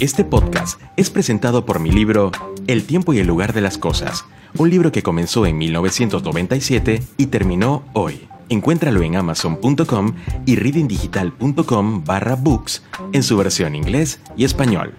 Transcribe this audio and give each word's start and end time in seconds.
Este 0.00 0.24
podcast 0.24 0.80
es 0.96 1.10
presentado 1.10 1.66
por 1.66 1.78
mi 1.78 1.92
libro 1.92 2.32
El 2.66 2.84
tiempo 2.84 3.12
y 3.12 3.18
el 3.18 3.26
lugar 3.26 3.52
de 3.52 3.60
las 3.60 3.76
cosas, 3.76 4.24
un 4.56 4.70
libro 4.70 4.92
que 4.92 5.02
comenzó 5.02 5.44
en 5.44 5.58
1997 5.58 7.02
y 7.18 7.26
terminó 7.26 7.84
hoy. 7.92 8.26
Encuéntralo 8.48 9.02
en 9.02 9.16
amazon.com 9.16 10.14
y 10.46 10.56
readingdigital.com 10.56 12.02
barra 12.02 12.34
books 12.34 12.82
en 13.12 13.22
su 13.22 13.36
versión 13.36 13.76
inglés 13.76 14.20
y 14.38 14.44
español. 14.44 14.94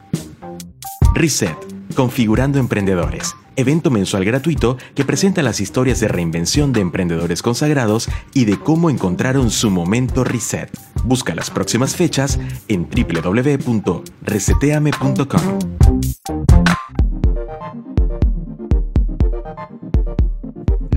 Reset, 1.16 1.58
configurando 1.96 2.60
emprendedores 2.60 3.34
evento 3.56 3.92
mensual 3.92 4.26
gratuito 4.26 4.78
que 4.96 5.06
presenta 5.06 5.44
las 5.44 5.60
historias 5.60 6.00
de 6.00 6.08
reinvención 6.08 6.74
de 6.74 6.82
emprendedores 6.82 7.42
consagrados 7.42 8.10
y 8.34 8.46
de 8.46 8.60
cómo 8.60 8.90
encontraron 8.90 9.52
su 9.52 9.70
momento 9.70 10.24
reset. 10.24 10.70
Busca 11.04 11.36
las 11.36 11.50
próximas 11.50 11.96
fechas 11.96 12.40
en 12.68 12.88
www.reseteame.com. 12.90 15.60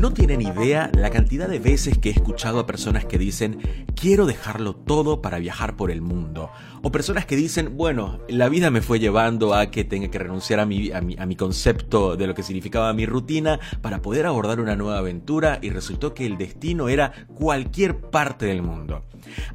No 0.05 0.13
tienen 0.13 0.43
idea 0.43 0.91
la 0.93 1.09
cantidad 1.09 1.49
de 1.49 1.59
veces 1.59 1.97
que 1.97 2.11
he 2.11 2.13
escuchado 2.13 2.59
a 2.59 2.67
personas 2.67 3.07
que 3.07 3.17
dicen, 3.17 3.87
quiero 3.97 4.27
dejarlo 4.27 4.77
todo 4.77 5.23
para 5.23 5.39
viajar 5.39 5.77
por 5.77 5.91
el 5.91 6.03
mundo. 6.03 6.51
O 6.87 6.93
personas 6.93 7.25
que 7.25 7.35
dicen, 7.35 7.79
bueno, 7.79 8.21
la 8.29 8.51
vida 8.51 8.71
me 8.71 8.83
fue 8.83 9.01
llevando 9.01 9.55
a 9.55 9.71
que 9.71 9.85
tenga 9.85 10.11
que 10.11 10.19
renunciar 10.19 10.61
a 10.61 10.67
mi, 10.67 10.93
a 10.93 11.01
mi, 11.01 11.17
a 11.19 11.25
mi 11.25 11.35
concepto 11.35 12.15
de 12.15 12.27
lo 12.27 12.35
que 12.35 12.43
significaba 12.43 12.93
mi 12.93 13.07
rutina 13.07 13.59
para 13.81 14.03
poder 14.03 14.27
abordar 14.27 14.61
una 14.61 14.77
nueva 14.77 14.99
aventura 14.99 15.59
y 15.63 15.71
resultó 15.71 16.13
que 16.13 16.27
el 16.27 16.37
destino 16.37 16.91
era 16.91 17.27
cualquier 17.35 18.03
parte 18.03 18.45
del 18.45 18.61
mundo. 18.61 19.03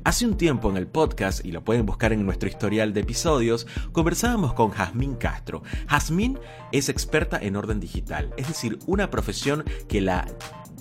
Hace 0.04 0.26
un 0.26 0.38
tiempo 0.38 0.72
en 0.72 0.78
el 0.78 0.88
podcast, 0.88 1.46
y 1.46 1.52
lo 1.52 1.64
pueden 1.64 1.86
buscar 1.86 2.14
en 2.14 2.26
nuestro 2.26 2.50
historial 2.50 2.96
de 2.96 3.02
episodios, 3.02 3.68
conversábamos 3.92 4.54
con 4.56 4.72
Jazmín 4.72 5.14
Castro. 5.14 5.62
Jazmín 5.88 6.40
es 6.72 6.90
experta 6.90 7.38
en 7.40 7.56
orden 7.56 7.80
digital, 7.80 8.34
es 8.38 8.48
decir, 8.48 8.80
una 8.88 9.12
profesión 9.12 9.66
que 9.88 10.02
la 10.02 10.26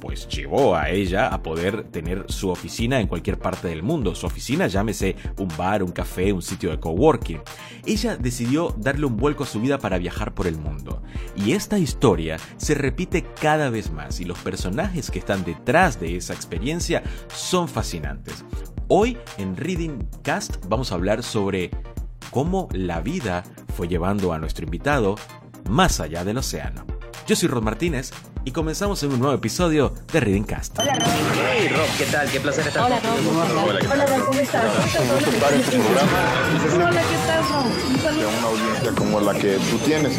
pues 0.01 0.29
llevó 0.29 0.77
a 0.77 0.91
ella 0.91 1.29
a 1.29 1.43
poder 1.43 1.85
tener 1.85 2.25
su 2.29 2.51
oficina 2.51 3.01
en 3.01 3.07
cualquier 3.07 3.39
parte 3.39 3.69
del 3.69 3.83
mundo. 3.83 4.15
Su 4.15 4.27
oficina, 4.27 4.67
llámese 4.67 5.17
un 5.39 5.49
bar, 5.57 5.83
un 5.83 5.93
café, 5.93 6.33
un 6.33 6.43
sitio 6.43 6.71
de 6.71 6.81
coworking. 6.81 7.41
Ella 7.87 8.17
decidió 8.17 8.75
darle 8.79 9.07
un 9.07 9.17
vuelco 9.17 9.45
a 9.45 9.47
su 9.47 9.61
vida 9.61 9.79
para 9.79 9.99
viajar 9.99 10.35
por 10.35 10.47
el 10.47 10.59
mundo. 10.59 11.03
Y 11.37 11.53
esta 11.53 11.79
historia 11.79 12.39
se 12.57 12.75
repite 12.75 13.25
cada 13.41 13.71
vez 13.71 13.91
más 13.93 14.21
y 14.21 14.25
los 14.25 14.39
personajes 14.39 15.11
que 15.11 15.19
están 15.19 15.45
detrás 15.45 16.01
de 16.01 16.17
esa 16.17 16.35
experiencia 16.35 17.03
son 17.29 17.69
fascinantes. 17.69 18.45
Hoy 18.89 19.19
en 19.37 19.57
Reading 19.57 20.05
Cast 20.23 20.65
vamos 20.67 20.93
a 20.93 20.95
hablar 20.95 21.23
sobre 21.23 21.71
cómo 22.31 22.69
la 22.73 23.01
vida 23.01 23.45
fue 23.75 23.89
llevando 23.89 24.33
a 24.33 24.39
nuestro 24.39 24.65
invitado 24.65 25.17
más 25.69 26.01
allá 26.01 26.25
del 26.25 26.39
océano. 26.39 26.98
Yo 27.27 27.37
soy 27.37 27.49
Rod 27.49 27.63
Martínez 27.63 28.11
y 28.45 28.53
comenzamos 28.53 29.03
en 29.03 29.13
un 29.13 29.19
nuevo 29.19 29.35
episodio 29.35 29.93
de 30.13 30.21
Reading 30.21 30.45
Cast. 30.45 30.79
Hola 30.79 30.95
Rob. 30.95 31.09
Hey 31.51 31.69
Rob, 31.69 31.87
¿qué 31.99 32.05
tal? 32.07 32.31
Qué 32.31 32.41
placer 32.41 32.67
estar 32.67 32.85
Hola 32.85 32.99
Rob. 33.01 33.69
Hola, 33.69 33.81
¿qué 33.81 33.87
Hola 33.87 34.07
¿cómo 34.25 34.39
estás? 34.41 34.65
Hola, 34.65 34.85
¿qué 37.03 37.19
tal 37.27 37.45
Rob? 37.49 37.67
Un 37.91 37.99
saludo. 38.01 38.21
de 38.21 38.27
una 38.27 38.43
audiencia 38.47 38.93
como 38.97 39.21
la 39.21 39.35
que 39.35 39.59
tú 39.71 39.77
tienes. 39.85 40.19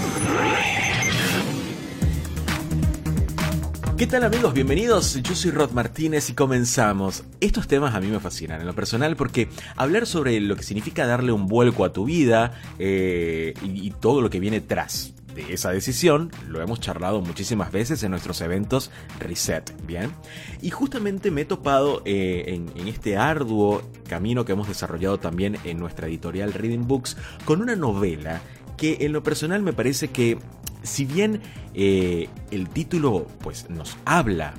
¿Qué 3.98 4.08
tal 4.08 4.24
amigos? 4.24 4.54
Bienvenidos, 4.54 5.22
yo 5.22 5.36
soy 5.36 5.52
Rod 5.52 5.72
Martínez 5.72 6.30
y 6.30 6.34
comenzamos. 6.34 7.24
Estos 7.42 7.68
temas 7.68 7.94
a 7.96 8.00
mí 8.00 8.08
me 8.08 8.22
fascinan 8.22 8.62
en 8.62 8.68
lo 8.68 8.74
personal 8.74 9.18
porque 9.18 9.50
hablar 9.76 10.06
sobre 10.06 10.40
lo 10.40 10.56
que 10.56 10.64
significa 10.64 11.06
darle 11.06 11.34
un 11.34 11.48
vuelco 11.48 11.84
a 11.84 11.92
tu 11.92 12.06
vida 12.06 12.54
eh, 12.78 13.54
y, 13.62 13.88
y 13.88 13.92
todo 13.92 14.22
lo 14.22 14.30
que 14.30 14.40
viene 14.40 14.62
tras 14.62 15.12
de 15.48 15.54
esa 15.54 15.72
decisión 15.72 16.32
lo 16.48 16.62
hemos 16.62 16.80
charlado 16.80 17.22
muchísimas 17.22 17.72
veces 17.72 18.04
en 18.04 18.12
nuestros 18.12 18.42
eventos 18.42 18.92
Reset, 19.20 19.74
¿bien? 19.86 20.12
Y 20.62 20.70
justamente 20.70 21.32
me 21.32 21.42
he 21.42 21.46
topado 21.46 22.02
eh, 22.06 22.60
en, 22.76 22.88
este 22.88 23.18
arduo 23.18 23.84
camino 24.08 24.46
que 24.46 24.54
hemos 24.54 24.68
desarrollado 24.68 25.20
también 25.20 25.58
en 25.64 25.80
nuestra 25.80 26.08
editorial 26.08 26.54
Reading 26.54 26.88
Books 26.88 27.18
con 27.46 27.62
una 27.62 27.76
novela 27.76 28.42
que 28.78 28.98
en 29.02 29.14
lo 29.14 29.24
personal 29.24 29.62
me 29.62 29.74
parece 29.74 30.10
que 30.10 30.40
si 30.84 31.06
bien 31.06 31.42
eh, 31.74 32.30
el 32.52 32.70
título 32.70 33.28
pues 33.42 33.70
nos 33.70 33.98
habla 34.06 34.54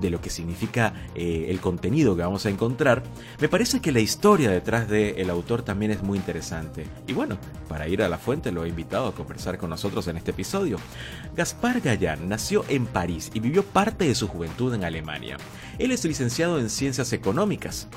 de 0.00 0.10
lo 0.10 0.20
que 0.20 0.30
significa 0.30 0.92
eh, 1.14 1.46
el 1.48 1.60
contenido 1.60 2.14
que 2.14 2.22
vamos 2.22 2.44
a 2.44 2.50
encontrar, 2.50 3.02
me 3.40 3.48
parece 3.48 3.80
que 3.80 3.92
la 3.92 4.00
historia 4.00 4.50
detrás 4.50 4.88
del 4.88 5.30
autor 5.30 5.62
también 5.62 5.90
es 5.90 6.02
muy 6.02 6.18
interesante. 6.18 6.86
Y 7.06 7.12
bueno, 7.12 7.38
para 7.68 7.88
ir 7.88 8.02
a 8.02 8.08
la 8.08 8.18
fuente 8.18 8.52
lo 8.52 8.64
he 8.64 8.68
invitado 8.68 9.06
a 9.06 9.14
conversar 9.14 9.58
con 9.58 9.70
nosotros 9.70 10.06
en 10.08 10.16
este 10.16 10.32
episodio. 10.32 10.76
Gaspar 11.36 11.80
Gallán 11.80 12.28
nació 12.28 12.64
en 12.68 12.86
París 12.86 13.30
y 13.32 13.40
vivió 13.40 13.64
parte 13.64 14.06
de 14.06 14.14
su 14.14 14.28
juventud 14.28 14.74
en 14.74 14.84
Alemania. 14.84 15.36
Él 15.78 15.92
es 15.92 16.04
licenciado 16.04 16.58
en 16.58 16.68
Ciencias 16.68 17.12
Económicas. 17.12 17.88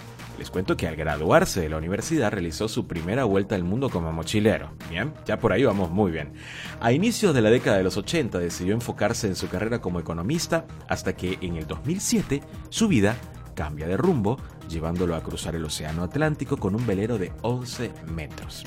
Les 0.44 0.52
cuento 0.52 0.76
que 0.76 0.90
al 0.90 0.98
graduarse 0.98 1.62
de 1.62 1.70
la 1.70 1.78
universidad 1.78 2.30
realizó 2.30 2.68
su 2.68 2.86
primera 2.86 3.24
vuelta 3.24 3.56
al 3.56 3.64
mundo 3.64 3.90
como 3.90 4.12
mochilero. 4.12 4.72
Bien, 4.90 5.14
ya 5.26 5.40
por 5.40 5.54
ahí 5.54 5.64
vamos 5.64 5.90
muy 5.90 6.12
bien. 6.12 6.34
A 6.81 6.92
inicios 6.92 7.34
de 7.34 7.42
la 7.42 7.50
década 7.50 7.78
de 7.78 7.86
los 7.86 7.96
80 7.96 8.40
decidió 8.40 8.74
enfocarse 8.74 9.28
en 9.28 9.38
su 9.38 9.48
carrera 9.48 9.80
como 9.80 10.02
economista 10.02 10.66
hasta 10.90 11.16
que 11.16 11.38
en 11.40 11.56
el 11.56 11.66
2007 11.66 12.44
su 12.68 12.90
vida 12.90 13.16
cambia 13.56 13.88
de 13.88 13.96
rumbo, 13.96 14.38
llevándolo 14.68 15.16
a 15.16 15.24
cruzar 15.24 15.56
el 15.56 15.64
Océano 15.64 16.03
Atlántico 16.03 16.58
con 16.58 16.76
un 16.76 16.86
velero 16.86 17.18
de 17.18 17.32
11 17.42 17.94
metros. 18.14 18.66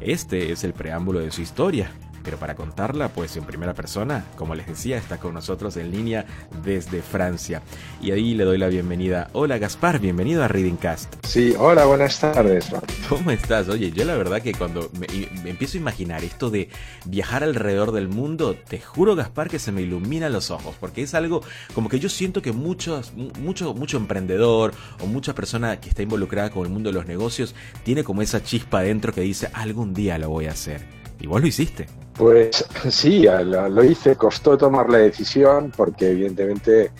Este 0.00 0.52
es 0.52 0.62
el 0.62 0.74
preámbulo 0.74 1.18
de 1.18 1.32
su 1.32 1.42
historia, 1.42 1.90
pero 2.26 2.38
para 2.38 2.56
contarla, 2.56 3.08
pues 3.08 3.36
en 3.36 3.44
primera 3.44 3.72
persona, 3.72 4.24
como 4.34 4.56
les 4.56 4.66
decía, 4.66 4.98
está 4.98 5.18
con 5.18 5.32
nosotros 5.32 5.76
en 5.76 5.92
línea 5.92 6.26
desde 6.64 7.00
Francia. 7.00 7.62
Y 8.02 8.10
ahí 8.10 8.34
le 8.34 8.42
doy 8.42 8.58
la 8.58 8.66
bienvenida. 8.66 9.30
Hola 9.32 9.58
Gaspar, 9.58 10.00
bienvenido 10.00 10.42
a 10.42 10.48
Reading 10.48 10.74
Cast. 10.74 11.14
Sí, 11.24 11.54
hola, 11.56 11.84
buenas 11.84 12.18
tardes. 12.18 12.66
¿Cómo 13.08 13.30
estás? 13.30 13.68
Oye, 13.68 13.92
yo 13.92 14.04
la 14.04 14.16
verdad 14.16 14.42
que 14.42 14.54
cuando 14.54 14.90
me, 14.98 15.06
me 15.44 15.50
empiezo 15.50 15.78
a 15.78 15.80
imaginar 15.80 16.24
esto 16.24 16.50
de 16.50 16.68
viajar 17.04 17.44
alrededor 17.44 17.92
del 17.92 18.08
mundo, 18.08 18.56
te 18.56 18.80
juro 18.80 19.14
Gaspar 19.14 19.48
que 19.48 19.60
se 19.60 19.70
me 19.70 19.82
iluminan 19.82 20.32
los 20.32 20.50
ojos, 20.50 20.74
porque 20.80 21.02
es 21.02 21.14
algo 21.14 21.44
como 21.74 21.88
que 21.88 22.00
yo 22.00 22.08
siento 22.08 22.42
que 22.42 22.50
muchos, 22.50 23.12
mucho, 23.38 23.72
mucho 23.72 23.98
emprendedor 23.98 24.74
o 25.00 25.06
mucha 25.06 25.32
persona 25.32 25.78
que 25.78 25.88
está 25.88 26.02
involucrada 26.02 26.50
con 26.50 26.66
el 26.66 26.72
mundo 26.72 26.90
de 26.90 26.94
los 26.94 27.06
negocios 27.06 27.54
tiene 27.84 28.02
como 28.02 28.20
esa 28.20 28.42
chispa 28.42 28.80
dentro 28.80 29.12
que 29.12 29.20
dice 29.20 29.48
algún 29.52 29.94
día 29.94 30.18
lo 30.18 30.28
voy 30.28 30.46
a 30.46 30.50
hacer. 30.50 30.84
Y 31.20 31.28
vos 31.28 31.40
lo 31.40 31.46
hiciste. 31.46 31.86
Pues 32.16 32.64
sí, 32.90 33.22
lo, 33.22 33.68
lo 33.68 33.84
hice, 33.84 34.16
costó 34.16 34.56
tomar 34.56 34.88
la 34.88 34.98
decisión 34.98 35.72
porque 35.76 36.10
evidentemente 36.10 36.90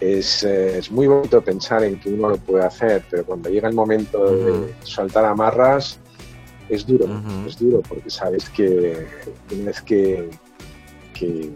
es, 0.00 0.44
eh, 0.44 0.78
es 0.78 0.90
muy 0.90 1.06
bonito 1.06 1.40
pensar 1.42 1.84
en 1.84 1.98
que 1.98 2.10
uno 2.10 2.30
lo 2.30 2.36
puede 2.36 2.64
hacer, 2.64 3.04
pero 3.10 3.24
cuando 3.24 3.48
llega 3.48 3.68
el 3.68 3.74
momento 3.74 4.24
de 4.24 4.74
soltar 4.82 5.24
amarras 5.24 5.98
es 6.68 6.86
duro, 6.86 7.06
es 7.46 7.58
duro 7.58 7.82
porque 7.86 8.08
sabes 8.08 8.48
que 8.48 9.06
vez 9.50 9.82
que, 9.82 10.30
que 11.14 11.50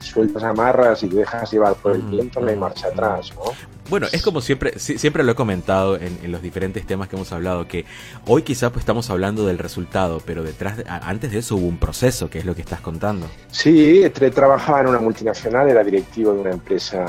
sueltas 0.00 0.42
amarras 0.44 1.02
y 1.04 1.08
te 1.10 1.16
dejas 1.16 1.50
llevar 1.52 1.76
por 1.76 1.92
el 1.96 2.02
Ujú, 2.02 2.10
viento 2.10 2.40
no 2.40 2.48
hay 2.48 2.56
ujú, 2.56 2.60
marcha 2.60 2.88
ujú. 2.88 2.88
atrás, 2.88 3.32
¿no? 3.36 3.58
Bueno, 3.88 4.06
es 4.12 4.22
como 4.22 4.40
siempre, 4.40 4.78
siempre 4.78 5.24
lo 5.24 5.32
he 5.32 5.34
comentado 5.34 5.96
en, 5.96 6.18
en 6.22 6.30
los 6.32 6.42
diferentes 6.42 6.86
temas 6.86 7.08
que 7.08 7.16
hemos 7.16 7.32
hablado, 7.32 7.66
que 7.66 7.86
hoy 8.26 8.42
quizás 8.42 8.70
pues, 8.70 8.82
estamos 8.82 9.10
hablando 9.10 9.46
del 9.46 9.58
resultado, 9.58 10.22
pero 10.24 10.44
detrás, 10.44 10.76
de- 10.76 10.84
antes 10.86 11.32
de 11.32 11.38
eso 11.38 11.56
hubo 11.56 11.66
un 11.66 11.78
proceso, 11.78 12.30
que 12.30 12.38
es 12.38 12.44
lo 12.44 12.54
que 12.54 12.62
estás 12.62 12.80
contando. 12.80 13.26
Sí, 13.50 14.04
trabajaba 14.34 14.80
en 14.80 14.86
una 14.88 15.00
multinacional, 15.00 15.68
era 15.68 15.82
directivo 15.82 16.32
de 16.34 16.40
una 16.40 16.50
empresa 16.52 17.04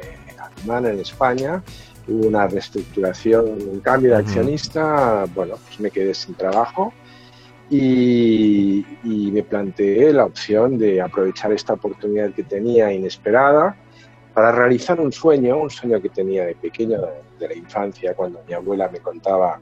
eh, 0.00 0.16
alemana 0.38 0.90
en 0.90 1.00
España. 1.00 1.62
Hubo 2.06 2.28
una 2.28 2.46
reestructuración, 2.46 3.44
un 3.68 3.80
cambio 3.80 4.12
de 4.12 4.16
accionista. 4.18 5.24
Bueno, 5.34 5.56
pues 5.64 5.80
me 5.80 5.90
quedé 5.90 6.14
sin 6.14 6.34
trabajo 6.34 6.92
y, 7.70 8.84
y 9.04 9.30
me 9.30 9.42
planteé 9.44 10.12
la 10.12 10.24
opción 10.24 10.76
de 10.76 11.00
aprovechar 11.00 11.52
esta 11.52 11.74
oportunidad 11.74 12.32
que 12.32 12.42
tenía 12.42 12.92
inesperada 12.92 13.76
para 14.34 14.52
realizar 14.52 15.00
un 15.00 15.12
sueño, 15.12 15.58
un 15.58 15.70
sueño 15.70 16.00
que 16.00 16.08
tenía 16.08 16.46
de 16.46 16.54
pequeño, 16.54 17.00
de, 17.38 17.48
la 17.48 17.54
infancia, 17.54 18.14
cuando 18.14 18.42
mi 18.46 18.54
abuela 18.54 18.88
me 18.88 18.98
contaba 18.98 19.60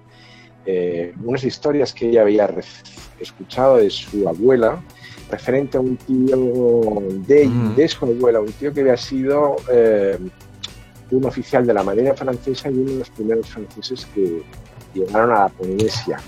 eh, 0.66 1.14
unas 1.24 1.44
historias 1.44 1.92
que 1.92 2.08
ella 2.08 2.22
había 2.22 2.48
escuchado 3.20 3.76
de 3.76 3.90
su 3.90 4.28
abuela 4.28 4.82
referente 5.30 5.76
a 5.76 5.80
un 5.80 5.96
tío 5.96 7.02
de, 7.26 7.50
de 7.76 7.88
su 7.88 8.04
abuela, 8.04 8.40
un 8.40 8.52
tío 8.52 8.72
que 8.72 8.80
había 8.80 8.96
sido 8.96 9.56
eh, 9.70 10.18
un 11.10 11.24
oficial 11.24 11.66
de 11.66 11.74
la 11.74 11.82
Marina 11.82 12.14
francesa 12.14 12.70
y 12.70 12.74
uno 12.74 12.92
de 12.92 12.98
los 12.98 13.10
primeros 13.10 13.46
franceses 13.48 14.06
que 14.14 14.42
llegaron 14.98 15.30
a 15.32 15.40
la 15.44 15.48
Polinesia. 15.48 16.18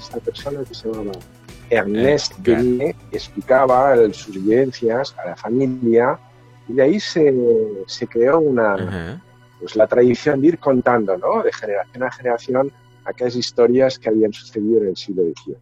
esta 0.00 0.18
persona 0.18 0.60
que 0.64 0.74
se 0.74 0.88
llamaba 0.90 1.18
Ernest 1.70 2.32
Eh, 2.32 2.42
claro. 2.42 2.62
Benet 2.64 2.96
explicaba 3.12 3.96
sus 4.12 4.34
vivencias 4.42 5.14
a 5.18 5.28
la 5.30 5.36
familia 5.36 6.18
y 6.68 6.74
de 6.74 6.82
ahí 6.82 7.00
se, 7.00 7.34
se 7.86 8.06
creó 8.06 8.40
una, 8.40 8.74
Ajá. 8.74 9.22
pues 9.60 9.74
la 9.76 9.86
tradición 9.86 10.40
de 10.40 10.48
ir 10.48 10.58
contando, 10.58 11.16
¿no? 11.16 11.42
De 11.42 11.52
generación 11.52 12.02
a 12.02 12.10
generación 12.10 12.72
aquellas 13.04 13.36
historias 13.36 13.98
que 13.98 14.08
habían 14.10 14.32
sucedido 14.32 14.82
en 14.82 14.88
el 14.88 14.96
siglo 14.96 15.22
XVIII. 15.22 15.56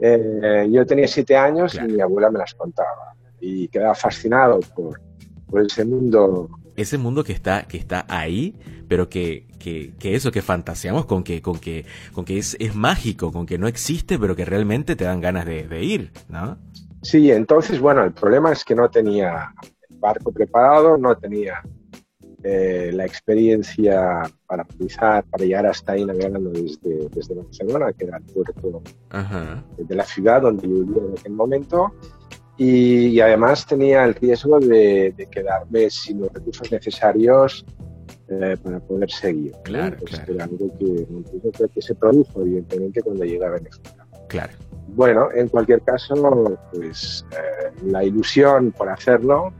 eh, 0.00 0.68
yo 0.70 0.84
tenía 0.84 1.08
siete 1.08 1.34
años 1.36 1.74
y 1.74 1.80
mi 1.92 2.00
abuela 2.00 2.30
me 2.30 2.38
las 2.38 2.54
contaba. 2.54 3.14
Y 3.40 3.68
quedaba 3.68 3.94
fascinado 3.94 4.60
por, 4.74 5.00
por 5.48 5.62
ese 5.64 5.84
mundo. 5.84 6.48
Ese 6.76 6.98
mundo 6.98 7.24
que 7.24 7.32
está, 7.32 7.64
que 7.64 7.78
está 7.78 8.04
ahí, 8.08 8.54
pero 8.88 9.08
que, 9.08 9.46
que, 9.58 9.94
que 9.98 10.14
eso, 10.14 10.30
que 10.30 10.42
fantaseamos 10.42 11.06
con 11.06 11.24
que, 11.24 11.42
con 11.42 11.58
que, 11.58 11.84
con 12.12 12.24
que 12.24 12.38
es, 12.38 12.56
es 12.60 12.74
mágico, 12.74 13.32
con 13.32 13.46
que 13.46 13.58
no 13.58 13.68
existe, 13.68 14.18
pero 14.18 14.36
que 14.36 14.44
realmente 14.44 14.96
te 14.96 15.04
dan 15.04 15.20
ganas 15.20 15.46
de, 15.46 15.66
de 15.66 15.84
ir, 15.84 16.12
¿no? 16.28 16.58
Sí, 17.02 17.30
entonces, 17.30 17.80
bueno, 17.80 18.04
el 18.04 18.12
problema 18.12 18.52
es 18.52 18.64
que 18.64 18.74
no 18.74 18.88
tenía 18.90 19.54
el 19.88 19.98
barco 19.98 20.32
preparado, 20.32 20.98
no 20.98 21.16
tenía 21.16 21.62
eh, 22.48 22.92
la 22.92 23.04
experiencia 23.04 24.22
para 24.46 24.62
utilizar, 24.62 25.24
para 25.24 25.44
llegar 25.44 25.66
hasta 25.66 25.92
ahí 25.92 26.04
navegando 26.04 26.50
desde, 26.50 27.08
desde 27.08 27.34
Barcelona, 27.34 27.92
que 27.92 28.04
era 28.04 28.18
el 28.18 28.22
puerto 28.24 28.82
de 29.78 29.94
la 29.94 30.04
ciudad 30.04 30.42
donde 30.42 30.68
yo 30.68 30.84
vivía 30.84 31.02
en 31.02 31.18
aquel 31.18 31.32
momento. 31.32 31.92
Y, 32.58 33.20
además 33.20 33.66
tenía 33.66 34.04
el 34.04 34.14
riesgo 34.14 34.58
de, 34.58 35.28
quedarme 35.30 35.90
sin 35.90 36.20
los 36.20 36.32
recursos 36.32 36.70
necesarios 36.72 37.64
eh, 38.28 38.56
para 38.62 38.80
poder 38.80 39.10
seguir. 39.10 39.52
Claro, 39.64 39.96
claro. 40.04 40.34
Era 40.34 40.44
algo 40.44 40.72
que, 40.78 41.68
que, 41.74 41.82
se 41.82 41.94
produjo, 41.94 42.42
evidentemente, 42.42 43.02
cuando 43.02 43.24
llegué 43.24 43.44
a 43.44 43.50
Venezuela. 43.50 44.06
Claro. 44.28 44.52
Bueno, 44.88 45.28
en 45.34 45.48
cualquier 45.48 45.82
caso, 45.82 46.58
pues 46.72 47.26
eh, 47.32 47.70
la 47.84 48.02
ilusión 48.02 48.72
por 48.72 48.88
hacerlo 48.88 49.52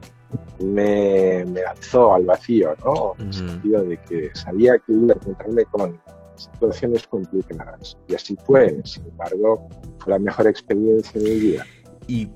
me, 0.61 1.45
me 1.45 1.63
lanzó 1.63 2.15
al 2.15 2.25
vacío, 2.25 2.75
¿no? 2.85 3.15
En 3.19 3.27
el 3.27 3.35
sentido 3.35 3.85
de 3.85 3.99
que 3.99 4.31
sabía 4.35 4.79
que 4.79 4.93
iba 4.93 5.13
a 5.13 5.17
encontrarme 5.17 5.65
con 5.67 6.01
situaciones 6.37 7.07
complicadas. 7.07 7.97
Y 8.09 8.15
así 8.15 8.37
fue. 8.45 8.81
Sin 8.85 9.05
embargo, 9.07 9.69
fue 9.99 10.13
la 10.13 10.19
mejor 10.19 10.47
experiencia 10.47 11.21
de 11.21 11.31
mi 11.31 11.41
vida. 11.41 11.67
Y 12.07 12.29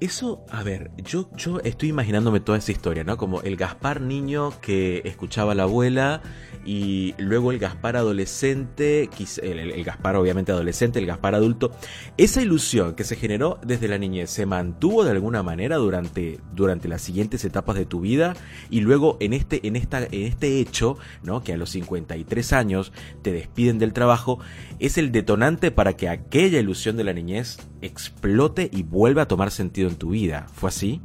eso, 0.00 0.44
a 0.50 0.62
ver, 0.62 0.90
yo, 0.96 1.28
yo 1.36 1.60
estoy 1.60 1.88
imaginándome 1.88 2.40
toda 2.40 2.58
esa 2.58 2.72
historia, 2.72 3.04
¿no? 3.04 3.16
Como 3.16 3.42
el 3.42 3.56
Gaspar 3.56 4.00
niño 4.00 4.52
que 4.60 5.02
escuchaba 5.04 5.52
a 5.52 5.54
la 5.54 5.64
abuela 5.64 6.22
y 6.64 7.14
luego 7.18 7.52
el 7.52 7.58
Gaspar 7.58 7.96
adolescente, 7.96 9.10
el, 9.42 9.84
Gaspar 9.84 10.16
obviamente 10.16 10.52
adolescente, 10.52 10.98
el 10.98 11.06
Gaspar 11.06 11.34
adulto. 11.34 11.72
Esa 12.16 12.42
ilusión 12.42 12.94
que 12.94 13.04
se 13.04 13.16
generó 13.16 13.58
desde 13.64 13.88
la 13.88 13.98
niñez 13.98 14.30
se 14.30 14.46
mantuvo 14.46 15.04
de 15.04 15.10
alguna 15.10 15.42
manera 15.42 15.76
durante, 15.76 16.40
durante 16.54 16.88
las 16.88 17.02
siguientes 17.02 17.44
etapas 17.44 17.76
de 17.76 17.86
tu 17.86 18.00
vida 18.00 18.34
y 18.70 18.80
luego 18.80 19.16
en 19.20 19.32
este, 19.32 19.66
en 19.66 19.76
esta, 19.76 20.04
en 20.04 20.22
este 20.22 20.60
hecho, 20.60 20.96
¿no? 21.22 21.42
Que 21.42 21.52
a 21.52 21.56
los 21.56 21.70
53 21.70 22.52
años 22.52 22.92
te 23.22 23.32
despiden 23.32 23.78
del 23.78 23.92
trabajo, 23.92 24.38
es 24.78 24.98
el 24.98 25.12
detonante 25.12 25.70
para 25.70 25.94
que 25.94 26.08
aquella 26.08 26.58
ilusión 26.58 26.96
de 26.96 27.04
la 27.04 27.12
niñez 27.12 27.58
explote 27.82 28.70
y 28.72 28.82
vuelva 28.82 29.22
a 29.22 29.28
tomar 29.28 29.50
sentido 29.50 29.88
en 29.88 29.96
tu 29.96 30.10
vida. 30.10 30.46
¿Fue 30.52 30.68
así? 30.68 31.00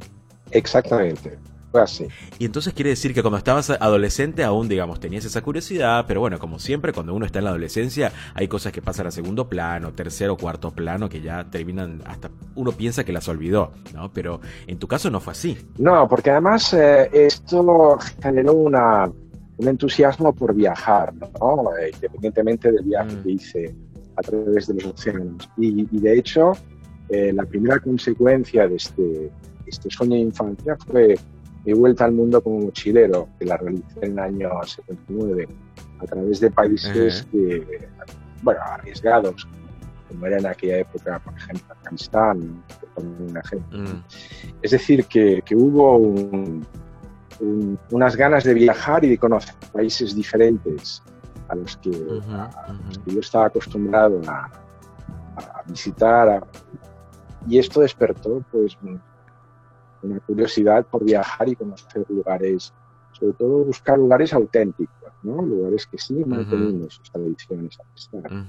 Exactamente. 0.50 1.38
Así. 1.72 2.08
Y 2.38 2.46
entonces 2.46 2.74
quiere 2.74 2.90
decir 2.90 3.14
que 3.14 3.22
cuando 3.22 3.38
estabas 3.38 3.70
adolescente 3.70 4.42
aún, 4.42 4.68
digamos, 4.68 4.98
tenías 4.98 5.24
esa 5.24 5.40
curiosidad, 5.42 6.04
pero 6.08 6.20
bueno, 6.20 6.38
como 6.38 6.58
siempre, 6.58 6.92
cuando 6.92 7.14
uno 7.14 7.26
está 7.26 7.38
en 7.38 7.44
la 7.44 7.50
adolescencia, 7.50 8.12
hay 8.34 8.48
cosas 8.48 8.72
que 8.72 8.82
pasan 8.82 9.06
a 9.06 9.10
segundo 9.10 9.48
plano, 9.48 9.92
tercero, 9.92 10.36
cuarto 10.36 10.72
plano, 10.72 11.08
que 11.08 11.20
ya 11.20 11.48
terminan, 11.50 12.02
hasta 12.06 12.30
uno 12.56 12.72
piensa 12.72 13.04
que 13.04 13.12
las 13.12 13.28
olvidó, 13.28 13.72
¿no? 13.94 14.12
Pero 14.12 14.40
en 14.66 14.78
tu 14.78 14.88
caso 14.88 15.10
no 15.10 15.20
fue 15.20 15.32
así. 15.32 15.58
No, 15.78 16.08
porque 16.08 16.30
además 16.30 16.72
eh, 16.74 17.08
esto 17.12 17.98
generó 18.20 18.54
una, 18.54 19.10
un 19.58 19.68
entusiasmo 19.68 20.32
por 20.32 20.54
viajar, 20.54 21.12
¿no? 21.14 21.70
Eh, 21.76 21.90
independientemente 21.94 22.72
del 22.72 22.84
viaje 22.84 23.14
mm. 23.14 23.22
que 23.22 23.30
hice 23.30 23.74
a 24.16 24.22
través 24.22 24.66
de 24.66 24.74
los 24.74 24.86
océanos. 24.86 25.48
Y, 25.56 25.84
de 25.98 26.18
hecho, 26.18 26.52
eh, 27.08 27.32
la 27.32 27.44
primera 27.44 27.78
consecuencia 27.78 28.66
de 28.66 28.76
este, 28.76 29.30
este 29.66 29.90
sueño 29.90 30.14
de 30.14 30.20
infancia 30.20 30.76
fue 30.86 31.18
mi 31.64 31.72
vuelta 31.72 32.04
al 32.04 32.12
mundo 32.12 32.40
como 32.42 32.60
mochilero, 32.60 33.28
que 33.38 33.44
la 33.44 33.56
realicé 33.56 33.98
en 34.02 34.12
el 34.12 34.18
año 34.18 34.50
79, 34.62 35.48
a 36.00 36.04
través 36.04 36.40
de 36.40 36.50
países 36.50 37.26
que, 37.30 37.88
bueno, 38.42 38.60
arriesgados, 38.62 39.46
como 40.08 40.26
era 40.26 40.38
en 40.38 40.46
aquella 40.46 40.78
época, 40.78 41.18
por 41.18 41.34
ejemplo, 41.34 41.74
Afganistán, 41.74 42.64
por 42.94 43.04
un 43.04 43.36
ejemplo. 43.36 43.78
Mm. 43.78 44.04
Es 44.62 44.70
decir, 44.70 45.04
que, 45.04 45.42
que 45.44 45.54
hubo 45.54 45.98
unas 47.90 48.16
ganas 48.16 48.44
de 48.44 48.54
viajar 48.54 49.04
y 49.04 49.10
de 49.10 49.18
conocer 49.18 49.54
países 49.72 50.14
diferentes 50.14 51.02
a 51.48 51.54
los 51.54 51.76
que, 51.78 51.90
yo 51.90 53.20
estaba 53.20 53.46
acostumbrado 53.46 54.20
a, 54.26 54.50
a 55.36 55.62
visitar. 55.66 56.46
y 57.48 57.58
esto 57.58 57.80
despertó 57.80 58.44
pues 58.50 58.76
una 60.02 60.20
curiosidad 60.20 60.86
por 60.86 61.04
viajar 61.04 61.48
y 61.48 61.56
conocer 61.56 62.04
lugares, 62.08 62.72
sobre 63.12 63.32
todo 63.34 63.64
buscar 63.64 63.98
lugares 63.98 64.32
auténticos, 64.32 65.12
¿no? 65.22 65.42
lugares 65.42 65.86
que 65.86 65.98
sí 65.98 66.24
mantenemos 66.24 66.94
sus 66.94 67.10
tradiciones 67.10 67.78
a 67.80 67.94
pesar 67.94 68.44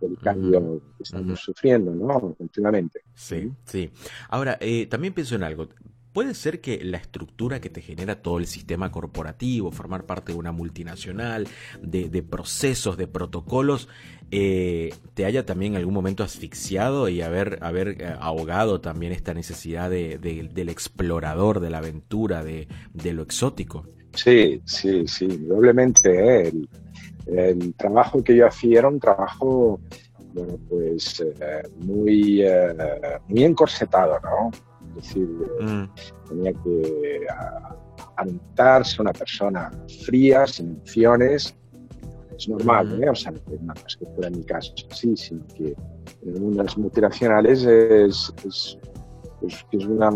del 0.00 0.18
cambio 0.18 0.80
que 0.96 1.02
estamos 1.02 1.40
sufriendo 1.40 1.92
¿no? 1.92 2.34
continuamente. 2.34 3.02
Sí, 3.14 3.52
sí. 3.64 3.90
Ahora, 4.28 4.58
eh, 4.60 4.86
también 4.86 5.14
pienso 5.14 5.34
en 5.34 5.42
algo. 5.42 5.68
Puede 6.16 6.32
ser 6.32 6.62
que 6.62 6.82
la 6.82 6.96
estructura 6.96 7.60
que 7.60 7.68
te 7.68 7.82
genera 7.82 8.22
todo 8.22 8.38
el 8.38 8.46
sistema 8.46 8.90
corporativo, 8.90 9.70
formar 9.70 10.06
parte 10.06 10.32
de 10.32 10.38
una 10.38 10.50
multinacional, 10.50 11.46
de, 11.82 12.22
procesos, 12.22 12.96
de 12.96 13.06
protocolos, 13.06 13.86
eh, 14.30 14.94
te 15.12 15.26
haya 15.26 15.44
también 15.44 15.74
en 15.74 15.80
algún 15.80 15.92
momento 15.92 16.24
asfixiado 16.24 17.10
y 17.10 17.20
haber, 17.20 17.58
haber 17.60 18.00
eh, 18.00 18.14
ahogado 18.18 18.80
también 18.80 19.12
esta 19.12 19.34
necesidad 19.34 19.90
de, 19.90 20.16
del 20.16 20.68
explorador, 20.70 21.60
de 21.60 21.68
la 21.68 21.78
aventura, 21.78 22.42
de, 22.42 22.66
lo 23.12 23.20
exótico. 23.20 23.86
Sí, 24.14 24.62
sí, 24.64 25.06
sí, 25.06 25.26
doblemente. 25.26 26.46
¿eh? 26.46 26.52
El, 27.26 27.74
trabajo 27.74 28.24
que 28.24 28.34
yo 28.34 28.46
hacía 28.46 28.78
era 28.78 28.88
un 28.88 29.00
trabajo, 29.00 29.78
bueno, 30.32 30.58
pues 30.66 31.22
muy, 31.76 32.42
muy 33.28 33.44
encorsetado, 33.44 34.18
¿no? 34.22 34.50
Es 34.96 35.04
decir, 35.04 35.28
mm. 35.60 35.84
tenía 36.28 36.52
que 36.52 37.26
aventarse 38.16 39.02
una 39.02 39.12
persona 39.12 39.70
fría, 40.04 40.46
sin 40.46 40.70
emociones. 40.70 41.54
Es 42.36 42.48
normal, 42.48 43.02
¿eh? 43.02 43.10
O 43.10 43.14
sea, 43.14 43.32
no 43.32 43.74
es 43.86 43.96
que 43.96 44.06
fuera 44.06 44.30
mi 44.30 44.44
caso 44.44 44.72
así, 44.90 45.16
sino 45.16 45.44
que 45.56 45.74
en 46.22 46.34
el 46.34 46.40
mundo 46.40 46.58
de 46.58 46.64
las 46.64 46.76
multinacionales 46.76 47.64
es, 47.64 48.32
es, 48.44 48.78
es, 49.72 49.86
una, 49.86 50.10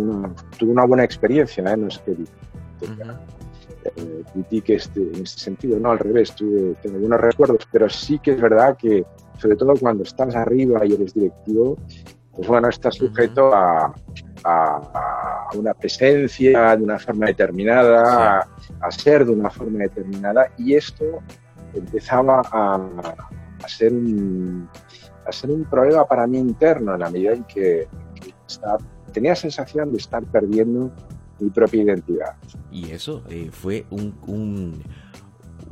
tuve 0.59 0.71
una 0.71 0.85
buena 0.85 1.05
experiencia, 1.05 1.65
¿eh? 1.65 1.77
no 1.77 1.89
es 1.89 1.99
que 1.99 2.13
eh, 2.13 4.25
critique 4.33 4.75
este, 4.75 5.01
en 5.01 5.23
este 5.23 5.41
sentido, 5.41 5.79
no, 5.79 5.93
al 5.93 5.99
revés, 5.99 6.35
tuve, 6.35 6.75
tengo 6.83 6.99
buenos 6.99 7.21
recuerdos, 7.21 7.67
pero 7.73 7.89
sí 7.89 8.19
que 8.19 8.33
es 8.33 8.41
verdad 8.41 8.77
que, 8.77 9.05
sobre 9.39 9.57
todo 9.57 9.75
cuando 9.77 10.03
estás 10.03 10.35
arriba 10.37 10.85
y 10.85 10.93
eres 10.93 11.15
directivo, 11.15 11.77
pues 12.35 12.49
bueno, 12.49 12.69
estás 12.69 12.97
sujeto 12.97 13.55
a, 13.55 13.95
a, 14.45 15.49
una 15.55 15.75
presencia 15.75 16.77
de 16.77 16.85
una 16.85 16.99
forma 16.99 17.27
determinada, 17.27 18.49
a, 18.81 18.91
ser 18.91 19.25
de 19.25 19.33
una 19.33 19.51
forma 19.51 19.81
determinada, 19.81 20.51
y 20.57 20.75
esto 20.75 21.05
empezaba 21.75 22.43
a, 22.53 23.69
ser 23.69 23.93
un, 23.93 24.69
a 25.27 25.33
ser 25.33 25.51
un 25.51 25.65
problema 25.65 26.07
para 26.07 26.27
mí 26.27 26.39
interno 26.39 26.95
en 26.95 27.01
la 27.01 27.11
medida 27.11 27.33
en 27.33 27.45
que, 27.45 27.89
tenía 29.13 29.35
sensación 29.35 29.91
de 29.91 29.99
estar 29.99 30.23
perdiendo 30.25 30.93
mi 31.41 31.51
propia 31.51 31.83
identidad. 31.83 32.37
Y 32.71 32.91
eso 32.91 33.25
eh, 33.29 33.49
fue 33.51 33.87
un, 33.91 34.83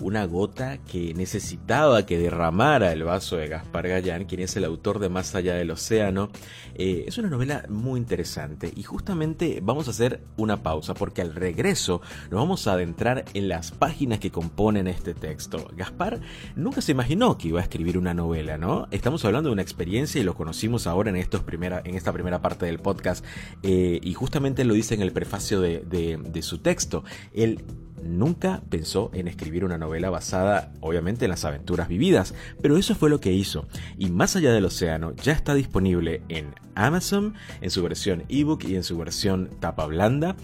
una 0.00 0.24
gota 0.26 0.78
que 0.78 1.14
necesitaba 1.14 2.06
que 2.06 2.18
derramara 2.18 2.92
el 2.92 3.04
vaso 3.04 3.36
de 3.36 3.48
Gaspar 3.48 3.88
Gallán, 3.88 4.24
quien 4.24 4.40
es 4.40 4.56
el 4.56 4.64
autor 4.64 4.98
de 4.98 5.08
Más 5.08 5.34
allá 5.34 5.54
del 5.54 5.70
océano. 5.70 6.30
Eh, 6.74 7.04
es 7.08 7.18
una 7.18 7.28
novela 7.28 7.64
muy 7.68 7.98
interesante 7.98 8.72
y 8.74 8.82
justamente 8.82 9.60
vamos 9.62 9.88
a 9.88 9.90
hacer 9.90 10.22
una 10.36 10.62
pausa 10.62 10.94
porque 10.94 11.22
al 11.22 11.34
regreso 11.34 12.00
nos 12.30 12.40
vamos 12.40 12.66
a 12.66 12.74
adentrar 12.74 13.24
en 13.34 13.48
las 13.48 13.72
páginas 13.72 14.20
que 14.20 14.30
componen 14.30 14.86
este 14.86 15.14
texto. 15.14 15.68
Gaspar 15.76 16.20
nunca 16.54 16.80
se 16.80 16.92
imaginó 16.92 17.36
que 17.36 17.48
iba 17.48 17.60
a 17.60 17.64
escribir 17.64 17.98
una 17.98 18.14
novela, 18.14 18.58
¿no? 18.58 18.86
Estamos 18.90 19.24
hablando 19.24 19.48
de 19.48 19.54
una 19.54 19.62
experiencia 19.62 20.20
y 20.20 20.24
lo 20.24 20.34
conocimos 20.34 20.86
ahora 20.86 21.10
en, 21.10 21.16
estos 21.16 21.42
en 21.50 21.94
esta 21.94 22.12
primera 22.12 22.40
parte 22.40 22.66
del 22.66 22.78
podcast 22.78 23.24
eh, 23.62 23.98
y 24.02 24.14
justamente 24.14 24.64
lo 24.64 24.74
dice 24.74 24.94
en 24.94 25.02
el 25.02 25.12
prefacio 25.12 25.60
de 25.60 26.42
su 26.42 26.58
texto. 26.58 27.04
Él 27.32 27.64
nunca 28.02 28.62
pensó 28.68 29.10
en 29.12 29.28
escribir 29.28 29.64
una 29.64 29.78
novela 29.78 30.10
basada 30.10 30.72
obviamente 30.80 31.24
en 31.24 31.30
las 31.30 31.44
aventuras 31.44 31.88
vividas, 31.88 32.34
pero 32.60 32.76
eso 32.76 32.94
fue 32.94 33.10
lo 33.10 33.20
que 33.20 33.32
hizo. 33.32 33.66
Y 33.96 34.10
Más 34.10 34.36
allá 34.36 34.52
del 34.52 34.64
océano 34.64 35.14
ya 35.16 35.32
está 35.32 35.54
disponible 35.54 36.22
en 36.28 36.54
Amazon, 36.74 37.34
en 37.60 37.70
su 37.70 37.82
versión 37.82 38.24
ebook 38.28 38.64
y 38.64 38.76
en 38.76 38.82
su 38.82 38.98
versión 38.98 39.50
tapa 39.60 39.86
blanda. 39.86 40.36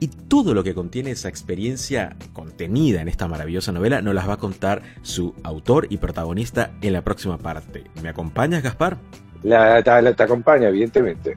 Y 0.00 0.08
todo 0.08 0.54
lo 0.54 0.64
que 0.64 0.74
contiene 0.74 1.10
esa 1.10 1.28
experiencia 1.28 2.16
contenida 2.32 3.02
en 3.02 3.08
esta 3.08 3.28
maravillosa 3.28 3.72
novela 3.72 4.02
nos 4.02 4.14
las 4.14 4.28
va 4.28 4.34
a 4.34 4.38
contar 4.38 4.82
su 5.02 5.34
autor 5.42 5.86
y 5.90 5.98
protagonista 5.98 6.72
en 6.80 6.94
la 6.94 7.02
próxima 7.02 7.38
parte. 7.38 7.84
¿Me 8.02 8.08
acompañas, 8.08 8.62
Gaspar? 8.62 8.96
La, 9.42 9.82
te, 9.82 10.14
te 10.14 10.22
acompaña, 10.22 10.68
evidentemente. 10.68 11.36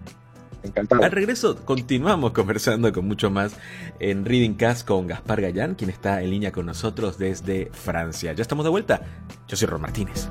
Encantado. 0.65 1.03
Al 1.03 1.11
regreso 1.11 1.55
continuamos 1.63 2.31
conversando 2.31 2.91
con 2.91 3.07
mucho 3.07 3.29
más 3.29 3.55
en 3.99 4.25
Reading 4.25 4.55
Cast 4.55 4.87
con 4.87 5.07
Gaspar 5.07 5.41
Gallán, 5.41 5.75
quien 5.75 5.89
está 5.89 6.21
en 6.21 6.31
línea 6.31 6.51
con 6.51 6.65
nosotros 6.65 7.17
desde 7.17 7.69
Francia. 7.71 8.33
Ya 8.33 8.41
estamos 8.41 8.65
de 8.65 8.71
vuelta. 8.71 9.01
Yo 9.47 9.55
soy 9.55 9.67
Ron 9.67 9.81
Martínez. 9.81 10.29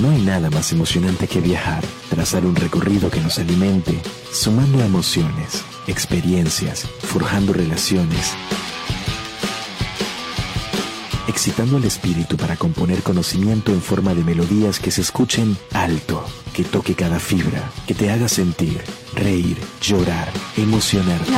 No 0.00 0.10
hay 0.10 0.22
nada 0.22 0.48
más 0.50 0.72
emocionante 0.72 1.26
que 1.26 1.40
viajar, 1.40 1.82
trazar 2.08 2.46
un 2.46 2.54
recorrido 2.54 3.10
que 3.10 3.20
nos 3.20 3.40
alimente, 3.40 4.00
sumando 4.30 4.80
emociones, 4.80 5.64
experiencias, 5.88 6.88
forjando 7.08 7.54
relaciones, 7.54 8.34
excitando 11.26 11.78
al 11.78 11.84
espíritu 11.84 12.36
para 12.36 12.56
componer 12.56 13.02
conocimiento 13.02 13.72
en 13.72 13.80
forma 13.80 14.14
de 14.14 14.22
melodías 14.22 14.78
que 14.78 14.90
se 14.90 15.00
escuchen 15.00 15.56
alto, 15.72 16.22
que 16.52 16.64
toque 16.64 16.94
cada 16.94 17.18
fibra, 17.18 17.62
que 17.86 17.94
te 17.94 18.10
haga 18.10 18.28
sentir, 18.28 18.82
reír, 19.14 19.56
llorar, 19.80 20.30
emocionarte. 20.58 21.32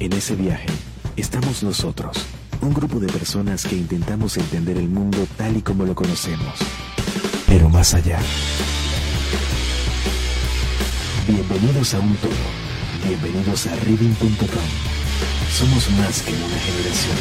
En 0.00 0.12
ese 0.14 0.34
viaje 0.34 0.66
estamos 1.16 1.62
nosotros, 1.62 2.16
un 2.62 2.72
grupo 2.72 2.98
de 3.00 3.08
personas 3.08 3.66
que 3.66 3.76
intentamos 3.76 4.38
entender 4.38 4.78
el 4.78 4.88
mundo 4.88 5.18
tal 5.36 5.58
y 5.58 5.60
como 5.60 5.84
lo 5.84 5.94
conocemos, 5.94 6.54
más 7.82 7.94
allá. 7.94 8.20
Bienvenidos 11.26 11.94
a 11.94 11.98
un 11.98 12.14
todo, 12.14 12.30
bienvenidos 13.04 13.66
a 13.66 13.74
reading.com. 13.74 14.68
Somos 15.50 15.90
más 15.98 16.22
que 16.22 16.32
una 16.32 16.58
generación. 16.60 17.16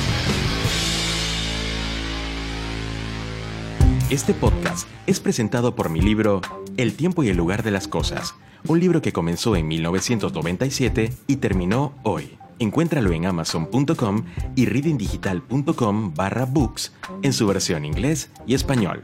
Este 4.11 4.35
podcast 4.35 4.87
es 5.07 5.19
presentado 5.19 5.73
por 5.73 5.89
mi 5.89 5.99
libro 5.99 6.41
El 6.77 6.93
tiempo 6.93 7.23
y 7.23 7.29
el 7.29 7.37
lugar 7.37 7.63
de 7.63 7.71
las 7.71 7.87
cosas, 7.87 8.35
un 8.67 8.79
libro 8.79 9.01
que 9.01 9.11
comenzó 9.11 9.55
en 9.55 9.67
1997 9.67 11.11
y 11.25 11.37
terminó 11.37 11.95
hoy. 12.03 12.37
Encuéntralo 12.59 13.11
en 13.13 13.25
amazon.com 13.25 14.25
y 14.55 14.67
readingdigital.com 14.67 16.13
barra 16.13 16.45
books 16.45 16.93
en 17.23 17.33
su 17.33 17.47
versión 17.47 17.83
inglés 17.83 18.29
y 18.45 18.53
español. 18.53 19.03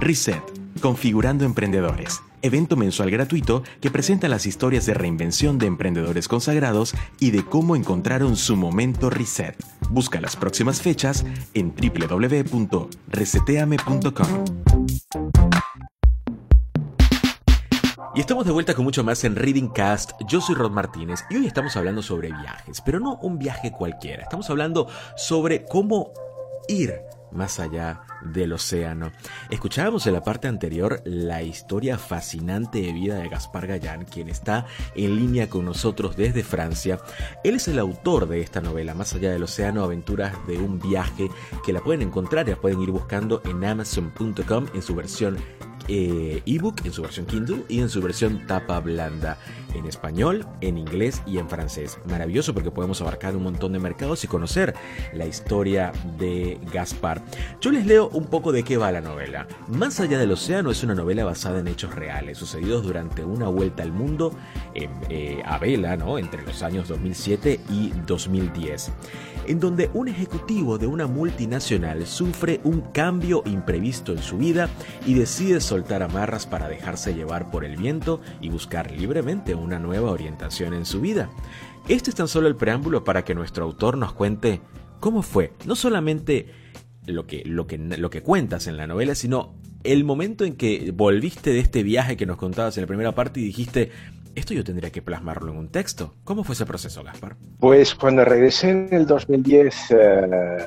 Reset, 0.00 0.42
Configurando 0.80 1.44
Emprendedores, 1.44 2.22
evento 2.40 2.76
mensual 2.76 3.10
gratuito 3.10 3.64
que 3.80 3.90
presenta 3.90 4.28
las 4.28 4.46
historias 4.46 4.86
de 4.86 4.94
reinvención 4.94 5.58
de 5.58 5.66
emprendedores 5.66 6.28
consagrados 6.28 6.94
y 7.18 7.32
de 7.32 7.44
cómo 7.44 7.74
encontraron 7.74 8.36
su 8.36 8.54
momento 8.54 9.10
reset. 9.10 9.56
Busca 9.90 10.20
las 10.20 10.36
próximas 10.36 10.80
fechas 10.80 11.26
en 11.52 11.74
www.reseteame.com. 11.74 14.44
Y 18.14 18.20
estamos 18.20 18.46
de 18.46 18.52
vuelta 18.52 18.74
con 18.74 18.84
mucho 18.84 19.02
más 19.02 19.24
en 19.24 19.34
Reading 19.34 19.68
Cast. 19.68 20.12
Yo 20.28 20.40
soy 20.40 20.54
Rod 20.54 20.70
Martínez 20.70 21.24
y 21.28 21.34
hoy 21.36 21.46
estamos 21.46 21.76
hablando 21.76 22.02
sobre 22.02 22.28
viajes, 22.28 22.80
pero 22.84 23.00
no 23.00 23.16
un 23.16 23.38
viaje 23.38 23.72
cualquiera. 23.72 24.22
Estamos 24.22 24.48
hablando 24.48 24.86
sobre 25.16 25.64
cómo 25.64 26.12
ir 26.68 27.00
más 27.32 27.60
allá 27.60 28.02
del 28.22 28.52
océano. 28.52 29.12
Escuchábamos 29.50 30.06
en 30.06 30.14
la 30.14 30.22
parte 30.22 30.48
anterior 30.48 31.02
la 31.04 31.42
historia 31.42 31.98
fascinante 31.98 32.80
de 32.80 32.92
vida 32.92 33.16
de 33.16 33.28
Gaspar 33.28 33.66
Gallán, 33.66 34.04
quien 34.04 34.28
está 34.28 34.66
en 34.94 35.16
línea 35.16 35.48
con 35.48 35.64
nosotros 35.64 36.16
desde 36.16 36.42
Francia. 36.42 36.98
Él 37.44 37.54
es 37.54 37.68
el 37.68 37.78
autor 37.78 38.28
de 38.28 38.40
esta 38.40 38.60
novela, 38.60 38.94
Más 38.94 39.14
allá 39.14 39.30
del 39.30 39.42
océano, 39.42 39.84
aventuras 39.84 40.34
de 40.46 40.58
un 40.58 40.78
viaje, 40.80 41.28
que 41.64 41.72
la 41.72 41.80
pueden 41.80 42.02
encontrar 42.02 42.46
y 42.48 42.52
la 42.52 42.60
pueden 42.60 42.80
ir 42.80 42.90
buscando 42.90 43.42
en 43.44 43.64
amazon.com 43.64 44.66
en 44.74 44.82
su 44.82 44.94
versión 44.94 45.38
ebook, 45.88 46.84
en 46.84 46.92
su 46.92 47.02
versión 47.02 47.26
Kindle 47.26 47.64
y 47.68 47.80
en 47.80 47.88
su 47.88 48.00
versión 48.00 48.46
tapa 48.46 48.80
blanda, 48.80 49.38
en 49.74 49.86
español, 49.86 50.46
en 50.60 50.78
inglés 50.78 51.22
y 51.26 51.38
en 51.38 51.48
francés. 51.48 51.98
Maravilloso 52.06 52.54
porque 52.54 52.70
podemos 52.70 53.00
abarcar 53.00 53.36
un 53.36 53.42
montón 53.42 53.72
de 53.72 53.78
mercados 53.78 54.24
y 54.24 54.28
conocer 54.28 54.74
la 55.12 55.26
historia 55.26 55.92
de 56.18 56.58
Gaspar. 56.72 57.22
Yo 57.60 57.70
les 57.70 57.86
leo 57.86 58.08
un 58.08 58.26
poco 58.26 58.52
de 58.52 58.62
qué 58.62 58.76
va 58.76 58.92
la 58.92 59.00
novela. 59.00 59.46
Más 59.68 60.00
allá 60.00 60.18
del 60.18 60.32
océano 60.32 60.70
es 60.70 60.82
una 60.82 60.94
novela 60.94 61.24
basada 61.24 61.60
en 61.60 61.68
hechos 61.68 61.94
reales, 61.94 62.38
sucedidos 62.38 62.82
durante 62.82 63.24
una 63.24 63.48
vuelta 63.48 63.82
al 63.82 63.92
mundo 63.92 64.32
en, 64.74 64.90
eh, 65.08 65.42
a 65.44 65.58
vela, 65.58 65.96
entre 66.18 66.42
los 66.42 66.62
años 66.62 66.88
2007 66.88 67.60
y 67.70 67.90
2010 68.06 68.92
en 69.48 69.60
donde 69.60 69.90
un 69.94 70.08
ejecutivo 70.08 70.78
de 70.78 70.86
una 70.86 71.06
multinacional 71.06 72.06
sufre 72.06 72.60
un 72.64 72.82
cambio 72.92 73.42
imprevisto 73.46 74.12
en 74.12 74.22
su 74.22 74.38
vida 74.38 74.68
y 75.06 75.14
decide 75.14 75.60
soltar 75.60 76.02
amarras 76.02 76.46
para 76.46 76.68
dejarse 76.68 77.14
llevar 77.14 77.50
por 77.50 77.64
el 77.64 77.76
viento 77.76 78.20
y 78.40 78.50
buscar 78.50 78.90
libremente 78.92 79.54
una 79.54 79.78
nueva 79.78 80.10
orientación 80.10 80.74
en 80.74 80.84
su 80.84 81.00
vida. 81.00 81.30
Este 81.88 82.10
es 82.10 82.16
tan 82.16 82.28
solo 82.28 82.48
el 82.48 82.56
preámbulo 82.56 83.04
para 83.04 83.24
que 83.24 83.34
nuestro 83.34 83.64
autor 83.64 83.96
nos 83.96 84.12
cuente 84.12 84.60
cómo 85.00 85.22
fue, 85.22 85.54
no 85.64 85.74
solamente 85.74 86.52
lo 87.06 87.26
que, 87.26 87.42
lo 87.46 87.66
que, 87.66 87.78
lo 87.78 88.10
que 88.10 88.22
cuentas 88.22 88.66
en 88.66 88.76
la 88.76 88.86
novela, 88.86 89.14
sino 89.14 89.54
el 89.84 90.04
momento 90.04 90.44
en 90.44 90.56
que 90.56 90.92
volviste 90.94 91.50
de 91.52 91.60
este 91.60 91.82
viaje 91.82 92.16
que 92.16 92.26
nos 92.26 92.36
contabas 92.36 92.76
en 92.76 92.82
la 92.82 92.86
primera 92.88 93.14
parte 93.14 93.40
y 93.40 93.44
dijiste, 93.44 93.90
esto 94.38 94.54
yo 94.54 94.64
tendría 94.64 94.90
que 94.90 95.02
plasmarlo 95.02 95.52
en 95.52 95.58
un 95.58 95.68
texto. 95.70 96.14
¿Cómo 96.24 96.44
fue 96.44 96.54
ese 96.54 96.66
proceso, 96.66 97.02
Gaspar? 97.04 97.36
Pues 97.60 97.94
cuando 97.94 98.24
regresé 98.24 98.70
en 98.70 98.88
el 98.92 99.06
2010, 99.06 99.74
eh, 99.90 100.66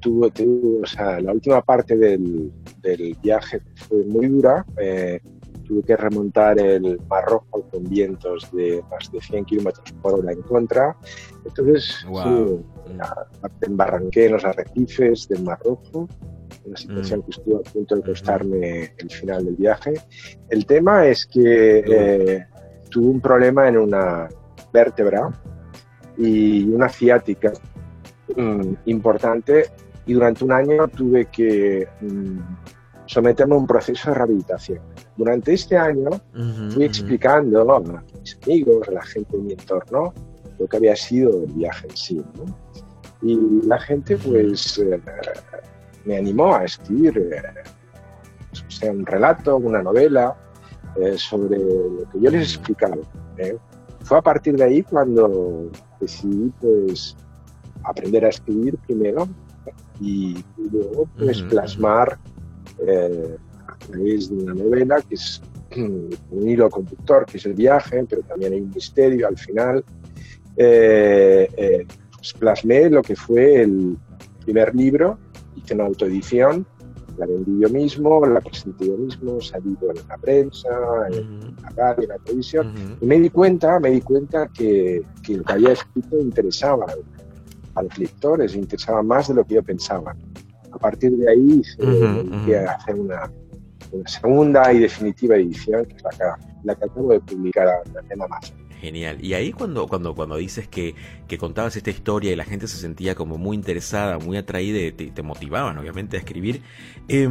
tuvo, 0.00 0.30
tuvo, 0.30 0.82
o 0.82 0.86
sea, 0.86 1.20
la 1.20 1.32
última 1.32 1.62
parte 1.62 1.96
del, 1.96 2.52
del 2.82 3.16
viaje 3.22 3.60
fue 3.88 4.04
muy 4.04 4.26
dura. 4.28 4.64
Eh, 4.80 5.20
tuve 5.64 5.82
que 5.82 5.96
remontar 5.96 6.58
el 6.58 6.98
Mar 7.10 7.24
Rojo 7.26 7.68
con 7.70 7.84
vientos 7.84 8.50
de 8.52 8.82
más 8.90 9.12
de 9.12 9.20
100 9.20 9.44
kilómetros 9.44 9.92
por 10.00 10.14
hora 10.14 10.32
en 10.32 10.40
contra. 10.42 10.96
Entonces, 11.44 12.04
Wow. 12.08 12.64
sí, 12.86 12.92
me 12.96 13.66
embarranqué 13.66 14.26
en 14.26 14.32
los 14.32 14.44
arrecifes 14.46 15.28
del 15.28 15.42
Mar 15.42 15.58
Rojo, 15.62 16.08
una 16.64 16.76
situación 16.76 17.20
Mm. 17.20 17.22
que 17.24 17.30
estuvo 17.32 17.56
a 17.58 17.62
punto 17.64 17.96
de 17.96 18.02
costarme 18.02 18.94
el 18.96 19.10
final 19.10 19.44
del 19.44 19.56
viaje. 19.56 19.92
El 20.48 20.64
tema 20.64 21.06
es 21.06 21.26
que 21.26 21.84
eh, 21.86 22.46
tuve 22.90 23.06
un 23.06 23.20
problema 23.20 23.68
en 23.68 23.78
una 23.78 24.28
vértebra 24.72 25.30
y 26.16 26.68
una 26.70 26.88
ciática 26.88 27.52
mm, 28.36 28.72
importante 28.86 29.66
y 30.06 30.14
durante 30.14 30.44
un 30.44 30.52
año 30.52 30.88
tuve 30.88 31.26
que 31.26 31.86
mm, 32.00 32.38
someterme 33.06 33.54
a 33.54 33.58
un 33.58 33.66
proceso 33.66 34.10
de 34.10 34.14
rehabilitación. 34.14 34.80
Durante 35.16 35.54
este 35.54 35.76
año 35.76 36.08
Ujú, 36.34 36.70
fui 36.70 36.76
ujú. 36.76 36.82
explicando 36.82 37.74
a 37.74 37.80
mis 37.80 38.38
amigos, 38.44 38.88
a 38.88 38.92
la 38.92 39.02
gente 39.02 39.36
de 39.36 39.42
mi 39.42 39.52
entorno, 39.52 40.12
lo 40.58 40.66
que 40.66 40.76
había 40.76 40.96
sido 40.96 41.44
el 41.44 41.52
viaje 41.52 41.86
en 41.88 41.96
sí. 41.96 42.24
¿no? 42.34 42.44
Y 43.22 43.66
la 43.66 43.78
gente 43.80 44.16
pues 44.16 44.78
eh, 44.78 45.00
me 46.04 46.18
animó 46.18 46.54
a 46.54 46.64
escribir 46.64 47.18
eh, 47.18 47.42
o 48.52 48.70
sea, 48.70 48.92
un 48.92 49.04
relato, 49.04 49.56
una 49.56 49.82
novela 49.82 50.36
eh, 50.96 51.16
sobre 51.16 51.58
lo 51.58 52.08
que 52.10 52.20
yo 52.20 52.30
les 52.30 52.54
explicaba. 52.54 52.96
¿eh? 53.36 53.56
Fue 54.00 54.18
a 54.18 54.22
partir 54.22 54.56
de 54.56 54.64
ahí 54.64 54.82
cuando 54.82 55.70
decidí 56.00 56.52
pues 56.60 57.16
aprender 57.84 58.24
a 58.24 58.28
escribir 58.28 58.76
primero 58.78 59.28
y 60.00 60.44
luego 60.70 61.08
pues 61.18 61.40
Ujú, 61.40 61.50
plasmar 61.50 62.18
eh, 62.86 63.36
a 63.66 63.76
través 63.78 64.30
de 64.30 64.36
una 64.36 64.54
novela 64.54 65.02
que 65.02 65.14
es 65.14 65.42
un 65.76 66.48
hilo 66.48 66.70
conductor 66.70 67.26
que 67.26 67.38
es 67.38 67.46
el 67.46 67.54
viaje, 67.54 68.04
pero 68.08 68.22
también 68.22 68.52
hay 68.52 68.60
un 68.60 68.70
misterio 68.70 69.28
al 69.28 69.36
final. 69.36 69.84
Eh, 70.56 71.48
eh, 71.56 71.86
pues 72.16 72.32
plasmé 72.32 72.90
lo 72.90 73.02
que 73.02 73.14
fue 73.14 73.62
el 73.62 73.96
primer 74.44 74.74
libro, 74.74 75.18
hice 75.54 75.74
una 75.74 75.84
autoedición, 75.84 76.66
la 77.18 77.26
vendí 77.26 77.60
yo 77.60 77.68
mismo, 77.68 78.24
la 78.24 78.40
presenté 78.40 78.86
yo 78.86 78.96
mismo, 78.96 79.40
salido 79.40 79.90
en 79.90 80.08
la 80.08 80.16
prensa, 80.16 80.68
en 81.10 81.56
la 81.62 81.70
radio, 81.70 82.04
en 82.04 82.08
la 82.08 82.18
televisión, 82.18 82.72
y 83.00 83.06
me 83.06 83.18
di 83.18 83.30
cuenta, 83.30 83.80
me 83.80 83.90
di 83.90 84.00
cuenta 84.00 84.48
que, 84.48 85.02
que 85.22 85.36
lo 85.36 85.44
que 85.44 85.52
había 85.52 85.72
escrito 85.72 86.18
interesaba 86.18 86.86
a 87.74 87.82
los 87.82 87.98
lectores, 87.98 88.54
interesaba 88.54 89.02
más 89.02 89.28
de 89.28 89.34
lo 89.34 89.44
que 89.44 89.54
yo 89.54 89.62
pensaba. 89.62 90.14
A 90.70 90.78
partir 90.78 91.16
de 91.16 91.30
ahí 91.30 91.62
se 91.64 92.56
a 92.56 92.72
hacer 92.72 92.94
una, 92.94 93.30
una 93.92 94.08
segunda 94.08 94.72
y 94.72 94.80
definitiva 94.80 95.36
edición, 95.36 95.84
que 95.86 95.96
es 95.96 96.02
la 96.02 96.10
que, 96.10 96.24
la 96.64 96.74
que 96.74 96.84
acabo 96.84 97.12
de 97.12 97.20
publicar 97.20 97.82
en 98.10 98.22
Amazon. 98.22 98.67
Genial. 98.80 99.18
Y 99.24 99.34
ahí 99.34 99.52
cuando, 99.52 99.88
cuando, 99.88 100.14
cuando 100.14 100.36
dices 100.36 100.68
que, 100.68 100.94
que, 101.26 101.36
contabas 101.36 101.74
esta 101.76 101.90
historia 101.90 102.32
y 102.32 102.36
la 102.36 102.44
gente 102.44 102.68
se 102.68 102.76
sentía 102.76 103.16
como 103.16 103.36
muy 103.36 103.56
interesada, 103.56 104.18
muy 104.18 104.36
atraída 104.36 104.78
y 104.78 104.92
te, 104.92 105.22
motivaban 105.22 105.76
obviamente 105.78 106.16
a 106.16 106.20
escribir, 106.20 106.62
eh, 107.08 107.28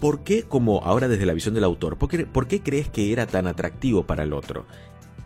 ¿por 0.00 0.22
qué, 0.22 0.44
como 0.44 0.82
ahora 0.84 1.08
desde 1.08 1.26
la 1.26 1.32
visión 1.32 1.54
del 1.54 1.64
autor, 1.64 1.98
por 1.98 2.08
qué, 2.08 2.26
por 2.26 2.46
qué 2.46 2.60
crees 2.62 2.88
que 2.88 3.12
era 3.12 3.26
tan 3.26 3.48
atractivo 3.48 4.04
para 4.04 4.22
el 4.22 4.32
otro? 4.32 4.66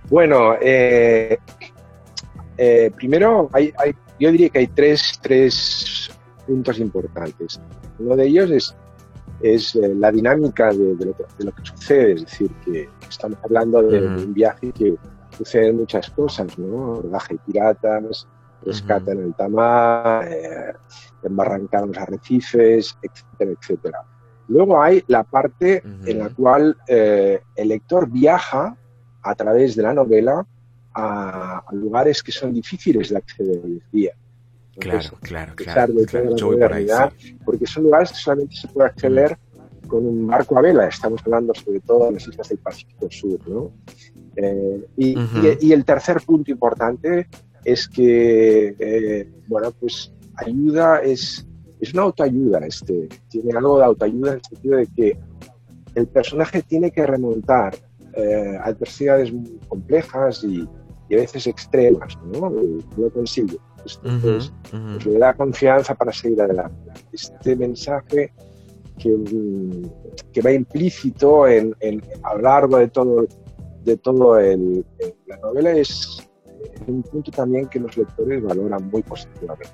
Bueno, 0.08 0.54
eh, 0.60 1.36
eh, 2.56 2.90
primero 2.96 3.50
hay, 3.52 3.72
hay, 3.78 3.94
yo 4.18 4.32
diría 4.32 4.48
que 4.48 4.60
hay 4.60 4.66
tres, 4.68 5.18
tres 5.22 6.10
puntos 6.46 6.78
importantes. 6.78 7.60
Uno 7.98 8.16
de 8.16 8.26
ellos 8.26 8.50
es, 8.50 8.76
es 9.42 9.76
eh, 9.76 9.94
la 9.94 10.10
dinámica 10.10 10.72
de, 10.72 10.96
de, 10.96 11.06
lo 11.06 11.16
que, 11.16 11.24
de, 11.38 11.44
lo 11.44 11.52
que, 11.52 11.64
sucede, 11.64 12.12
es 12.12 12.24
decir, 12.24 12.50
que 12.64 12.88
estamos 13.08 13.38
hablando 13.44 13.82
de, 13.82 14.00
uh 14.00 14.10
-huh. 14.10 14.24
un 14.24 14.34
viaje 14.34 14.72
que 14.72 14.96
suceden 15.38 15.76
muchas 15.76 16.10
cosas, 16.10 16.58
¿no? 16.58 17.00
De 17.00 17.38
piratas, 17.46 18.26
rescate 18.64 19.10
uh 19.10 19.14
-huh. 19.14 19.18
en 19.18 19.24
el 19.24 19.34
Tamar, 19.34 20.28
eh, 20.28 20.74
embarrancar 21.22 21.86
los 21.86 21.96
arrecifes, 21.96 22.96
etcétera, 23.02 23.50
etcétera. 23.60 23.98
Luego 24.48 24.82
hay 24.82 25.04
la 25.06 25.22
parte 25.24 25.82
uh 25.84 25.88
-huh. 25.88 26.10
en 26.10 26.18
la 26.18 26.28
cual 26.30 26.76
eh, 26.86 27.40
el 27.54 27.68
lector 27.68 28.08
viaja 28.10 28.76
a 29.22 29.34
través 29.34 29.76
de 29.76 29.82
la 29.82 29.92
novela 29.92 30.46
a, 30.94 31.58
a, 31.66 31.74
lugares 31.74 32.22
que 32.22 32.32
son 32.32 32.52
difíciles 32.52 33.10
de 33.10 33.16
acceder 33.16 33.60
hoy 33.64 33.72
en 33.72 33.90
día. 33.92 34.12
Entonces, 34.74 35.12
claro, 35.22 35.54
claro, 35.56 35.74
claro. 35.74 35.92
De 35.92 36.06
claro 36.06 36.36
yo 36.36 36.46
voy 36.46 36.58
por 36.58 36.72
ahí, 36.72 36.88
sí. 37.18 37.38
Porque 37.44 37.66
son 37.66 37.82
lugares 37.84 38.10
que 38.10 38.18
solamente 38.18 38.54
se 38.54 38.68
puede 38.68 38.88
acceder 38.88 39.36
con 39.88 40.06
un 40.06 40.26
barco 40.26 40.56
a 40.56 40.62
vela. 40.62 40.86
Estamos 40.86 41.20
hablando 41.24 41.52
sobre 41.54 41.80
todo 41.80 42.06
de 42.06 42.12
las 42.12 42.28
islas 42.28 42.48
del 42.48 42.58
Pacífico 42.58 43.10
Sur, 43.10 43.48
¿no? 43.48 43.72
Eh, 44.40 44.86
y, 44.96 45.16
uh 45.16 45.20
-huh. 45.20 45.58
y, 45.60 45.66
y, 45.66 45.72
el 45.72 45.84
tercer 45.84 46.18
punto 46.24 46.50
importante 46.52 47.26
es 47.64 47.88
que, 47.88 48.76
eh, 48.78 49.28
bueno, 49.48 49.72
pues 49.72 50.12
ayuda 50.36 50.98
es, 51.02 51.44
es 51.80 51.92
una 51.92 52.02
autoayuda, 52.02 52.60
este, 52.60 53.08
tiene 53.28 53.50
algo 53.56 53.78
de 53.78 53.84
autoayuda 53.84 54.30
en 54.30 54.36
el 54.36 54.42
sentido 54.44 54.76
de 54.76 54.86
que 54.94 55.18
el 55.96 56.06
personaje 56.06 56.62
tiene 56.62 56.92
que 56.92 57.04
remontar 57.04 57.76
eh, 58.14 58.56
adversidades 58.62 59.32
muy 59.32 59.58
complejas 59.66 60.44
y, 60.44 60.68
y, 61.08 61.14
a 61.14 61.18
veces 61.18 61.48
extremas, 61.48 62.16
¿no? 62.24 62.52
Y 62.62 63.00
lo 63.00 63.10
consigue. 63.10 63.58
Entonces, 63.78 64.00
uh 64.04 64.08
-huh, 64.08 64.78
uh 64.78 64.86
-huh. 64.86 64.92
Pues 64.94 65.06
le 65.06 65.18
da 65.18 65.34
confianza 65.34 65.94
para 65.94 66.12
seguir 66.12 66.40
adelante. 66.42 66.92
Este 67.12 67.56
mensaje 67.56 68.32
que, 68.98 69.16
que 70.32 70.42
va 70.42 70.52
implícito 70.52 71.46
en, 71.46 71.74
en, 71.80 72.02
a 72.22 72.34
lo 72.34 72.42
largo 72.42 72.78
de 72.78 72.88
todo, 72.88 73.26
de 73.88 73.96
todo 73.96 74.38
el, 74.38 74.84
la 75.26 75.36
novela 75.38 75.72
es 75.72 76.28
un 76.86 77.02
punto 77.02 77.30
también 77.30 77.66
que 77.68 77.80
los 77.80 77.96
lectores 77.96 78.42
valoran 78.42 78.88
muy 78.90 79.02
positivamente. 79.02 79.70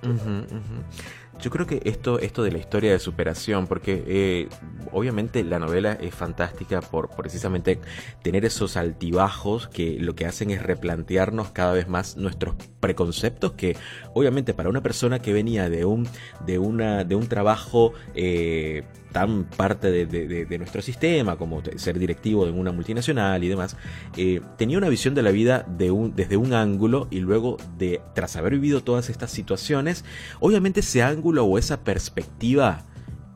Yo 1.41 1.51
creo 1.51 1.67
que 1.67 1.81
esto, 1.85 2.21
esto 2.21 2.45
de 2.45 2.53
la 2.53 2.59
historia 2.59 2.93
de 2.93 2.99
superación, 3.01 3.67
porque 3.67 4.05
eh, 4.07 4.49
obviamente 4.93 5.43
la 5.43 5.59
novela 5.59 5.93
es 5.93 6.15
fantástica 6.15 6.81
por 6.81 7.11
precisamente 7.11 7.81
tener 8.23 8.45
esos 8.45 8.77
altibajos 8.77 9.67
que 9.67 9.99
lo 9.99 10.15
que 10.15 10.27
hacen 10.27 10.51
es 10.51 10.63
replantearnos 10.63 11.51
cada 11.51 11.73
vez 11.73 11.89
más 11.89 12.17
nuestros 12.17 12.55
preconceptos 12.79 13.53
que 13.53 13.77
obviamente 14.15 14.55
para 14.55 14.69
una 14.69 14.83
persona 14.83 15.19
que 15.19 15.33
venía 15.33 15.69
de 15.69 15.85
un, 15.85 16.09
de 16.47 16.59
una, 16.59 17.05
de 17.05 17.15
un 17.15 17.27
trabajo 17.27 17.93
eh, 18.15 18.85
tan 19.13 19.45
parte 19.45 19.91
de, 19.91 20.07
de, 20.07 20.59
nuestro 20.59 20.83
sistema 20.83 21.37
como 21.37 21.63
ser 21.77 21.99
directivo 21.99 22.47
de 22.47 22.53
una 22.53 22.73
multinacional 22.73 23.45
y 23.45 23.49
demás, 23.49 23.77
eh, 24.17 24.41
tenía 24.57 24.79
una 24.79 24.89
visión 24.89 25.15
de 25.15 25.23
la 25.23 25.31
vida 25.31 25.65
de 25.69 25.91
un, 25.93 26.17
desde 26.17 26.37
un 26.37 26.53
ángulo 26.53 27.07
y 27.11 27.21
luego 27.21 27.57
de, 27.79 28.01
tras 28.15 28.35
haber 28.37 28.55
vivido 28.55 28.83
todas 28.83 29.11
estas 29.11 29.31
situaciones, 29.31 30.05
obviamente 30.41 30.81
ese 30.81 31.03
ángulo 31.03 31.45
o 31.45 31.59
esa 31.59 31.85
perspectiva 31.85 32.83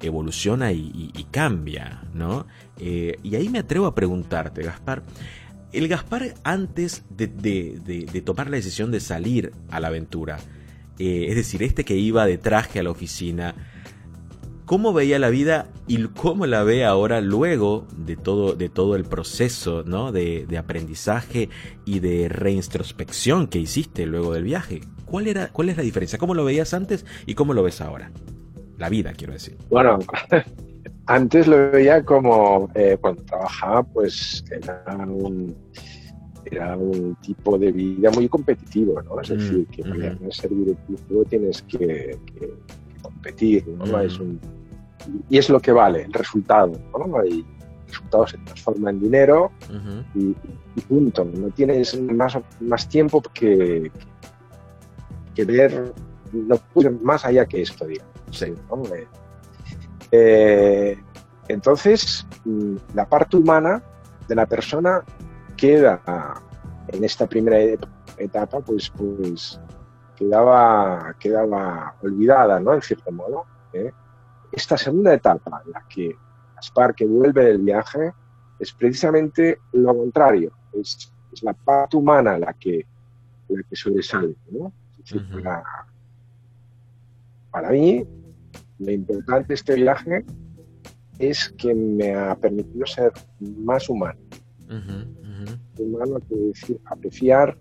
evoluciona 0.00 0.72
y 0.72 1.26
cambia, 1.32 2.04
¿no? 2.14 2.46
Eh, 2.80 3.18
y 3.22 3.34
ahí 3.34 3.48
me 3.48 3.58
atrevo 3.58 3.86
a 3.86 3.94
preguntarte, 3.94 4.62
Gaspar, 4.62 5.02
el 5.72 5.88
Gaspar 5.88 6.34
antes 6.44 7.04
de, 7.10 7.28
de 7.28 8.22
tomar 8.22 8.48
la 8.48 8.56
decisión 8.56 8.90
de 8.90 9.00
salir 9.00 9.52
a 9.70 9.80
la 9.80 9.88
aventura, 9.88 10.38
eh, 10.98 11.26
es 11.28 11.36
decir, 11.36 11.62
este 11.62 11.84
que 11.84 11.96
iba 11.96 12.26
de 12.26 12.38
traje 12.38 12.80
a 12.80 12.82
la 12.82 12.90
oficina, 12.90 13.54
cómo 14.64 14.92
veía 14.92 15.18
la 15.18 15.30
vida 15.30 15.66
y 15.86 16.02
cómo 16.08 16.46
la 16.46 16.62
ve 16.62 16.84
ahora 16.84 17.20
luego 17.20 17.86
de 17.96 18.16
todo, 18.16 18.54
de 18.54 18.68
todo 18.68 18.96
el 18.96 19.04
proceso 19.04 19.82
¿no? 19.86 20.12
de, 20.12 20.44
de, 20.46 20.58
aprendizaje 20.58 21.48
y 21.86 22.00
de 22.00 22.28
reintrospección 22.28 23.46
que 23.46 23.58
hiciste 23.58 24.04
luego 24.04 24.34
del 24.34 24.44
viaje. 24.44 24.82
¿Cuál, 25.06 25.26
era, 25.26 25.48
¿Cuál 25.48 25.70
es 25.70 25.78
la 25.78 25.82
diferencia? 25.82 26.18
¿Cómo 26.18 26.34
lo 26.34 26.44
veías 26.44 26.74
antes 26.74 27.06
y 27.24 27.34
cómo 27.34 27.54
lo 27.54 27.62
ves 27.62 27.80
ahora? 27.80 28.10
La 28.76 28.90
vida, 28.90 29.12
quiero 29.16 29.32
decir. 29.32 29.56
Bueno, 29.70 29.98
antes 31.06 31.46
lo 31.46 31.70
veía 31.70 32.04
como 32.04 32.70
eh, 32.74 32.98
cuando 33.00 33.22
trabajaba, 33.22 33.82
pues 33.82 34.44
era 34.50 34.84
un, 35.06 35.56
era 36.44 36.76
un 36.76 37.16
tipo 37.16 37.58
de 37.58 37.72
vida 37.72 38.10
muy 38.10 38.28
competitivo, 38.28 39.00
¿no? 39.02 39.20
Es 39.20 39.28
decir, 39.28 39.66
que 39.66 39.82
para 39.82 40.14
mm 40.14 40.18
-hmm. 40.18 40.32
ser 40.32 40.50
directivo 40.50 41.24
tienes 41.24 41.62
que, 41.62 42.18
que 42.26 42.54
competir, 43.02 43.66
¿no? 43.68 43.86
Mm. 43.86 44.00
Es 44.06 44.18
un, 44.18 44.40
y 45.28 45.38
es 45.38 45.48
lo 45.48 45.60
que 45.60 45.72
vale, 45.72 46.02
el 46.02 46.12
resultado, 46.12 46.72
¿no? 46.92 47.24
Y 47.24 47.40
el 47.40 47.88
resultado 47.88 48.26
se 48.26 48.38
transforma 48.38 48.90
en 48.90 49.00
dinero 49.00 49.50
y, 50.14 50.34
y, 50.76 50.80
punto. 50.82 51.24
No 51.24 51.48
tienes 51.48 51.98
más, 52.00 52.38
más 52.60 52.88
tiempo 52.88 53.22
que, 53.32 53.90
que 55.34 55.44
ver, 55.44 55.92
no 56.32 56.60
más 57.02 57.24
allá 57.24 57.46
que 57.46 57.62
esto, 57.62 57.86
digamos. 57.86 58.12
Sí. 58.30 58.52
¿no? 58.70 58.82
Eh, 60.10 60.96
entonces, 61.48 62.26
mm, 62.44 62.76
la 62.94 63.08
parte 63.08 63.36
humana 63.36 63.82
de 64.28 64.34
la 64.34 64.46
persona 64.46 65.02
queda 65.58 66.00
en 66.88 67.04
esta 67.04 67.26
primera 67.26 67.58
etapa, 68.16 68.60
pues, 68.60 68.90
pues 68.96 69.60
quedaba, 70.16 71.14
quedaba 71.18 71.94
olvidada, 72.02 72.58
¿no? 72.60 72.72
En 72.74 72.80
cierto 72.80 73.10
modo. 73.12 73.44
¿eh? 73.72 73.92
Esta 74.52 74.78
segunda 74.78 75.12
etapa, 75.12 75.62
en 75.66 75.72
la 75.72 75.84
que 75.88 76.16
Gaspar, 76.56 76.94
que 76.94 77.06
vuelve 77.06 77.44
del 77.44 77.58
viaje, 77.58 78.12
es 78.58 78.72
precisamente 78.72 79.58
lo 79.72 79.96
contrario. 79.96 80.52
Es, 80.72 81.12
es 81.32 81.42
la 81.42 81.52
parte 81.52 81.96
humana 81.96 82.38
la 82.38 82.52
que, 82.54 82.86
la 83.48 83.62
que 83.62 83.76
sobresale, 83.76 84.34
¿no? 84.50 84.72
Es 84.92 84.98
decir, 84.98 85.22
uh 85.22 85.24
-huh. 85.24 85.42
para, 85.42 85.64
para 87.50 87.70
mí, 87.70 88.06
lo 88.78 88.90
importante 88.90 89.48
de 89.48 89.54
este 89.54 89.74
viaje 89.74 90.24
es 91.18 91.52
que 91.58 91.74
me 91.74 92.14
ha 92.14 92.34
permitido 92.34 92.86
ser 92.86 93.12
más 93.40 93.88
humano. 93.88 94.18
Uh 94.68 94.72
-huh, 94.72 95.04
uh 95.04 95.44
-huh. 95.44 95.58
Humano 95.78 96.20
apreciar 96.84 97.56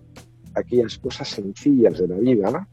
aquellas 0.55 0.97
cosas 0.97 1.27
sencillas 1.29 1.99
de 1.99 2.07
la 2.07 2.15
vida 2.15 2.67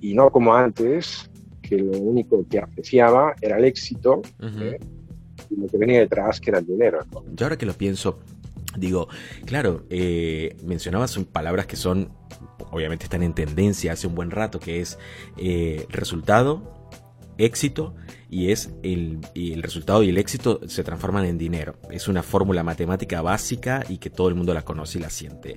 y 0.00 0.14
no 0.14 0.30
como 0.30 0.54
antes, 0.54 1.30
que 1.62 1.78
lo 1.78 1.98
único 1.98 2.46
que 2.48 2.58
apreciaba 2.58 3.34
era 3.40 3.58
el 3.58 3.64
éxito 3.64 4.22
uh 4.40 4.44
-huh. 4.44 4.62
¿eh? 4.62 4.80
y 5.50 5.56
lo 5.56 5.66
que 5.66 5.78
venía 5.78 6.00
detrás, 6.00 6.40
que 6.40 6.50
era 6.50 6.58
el 6.58 6.66
dinero. 6.66 7.00
¿no? 7.12 7.24
Yo 7.34 7.46
ahora 7.46 7.56
que 7.56 7.66
lo 7.66 7.74
pienso, 7.74 8.18
digo, 8.76 9.08
claro, 9.44 9.84
eh, 9.90 10.56
mencionabas 10.64 11.16
palabras 11.32 11.66
que 11.66 11.76
son, 11.76 12.10
obviamente 12.70 13.04
están 13.04 13.22
en 13.22 13.34
tendencia 13.34 13.92
hace 13.92 14.06
un 14.06 14.14
buen 14.14 14.30
rato, 14.30 14.58
que 14.60 14.80
es 14.80 14.98
eh, 15.36 15.86
resultado, 15.90 16.75
éxito 17.38 17.94
y 18.30 18.50
es 18.50 18.70
el, 18.82 19.20
y 19.34 19.52
el 19.52 19.62
resultado 19.62 20.02
y 20.02 20.08
el 20.08 20.18
éxito 20.18 20.60
se 20.66 20.84
transforman 20.84 21.24
en 21.24 21.38
dinero. 21.38 21.76
Es 21.90 22.08
una 22.08 22.22
fórmula 22.22 22.62
matemática 22.62 23.22
básica 23.22 23.84
y 23.88 23.98
que 23.98 24.10
todo 24.10 24.28
el 24.28 24.34
mundo 24.34 24.54
la 24.54 24.62
conoce 24.62 24.98
y 24.98 25.02
la 25.02 25.10
siente. 25.10 25.56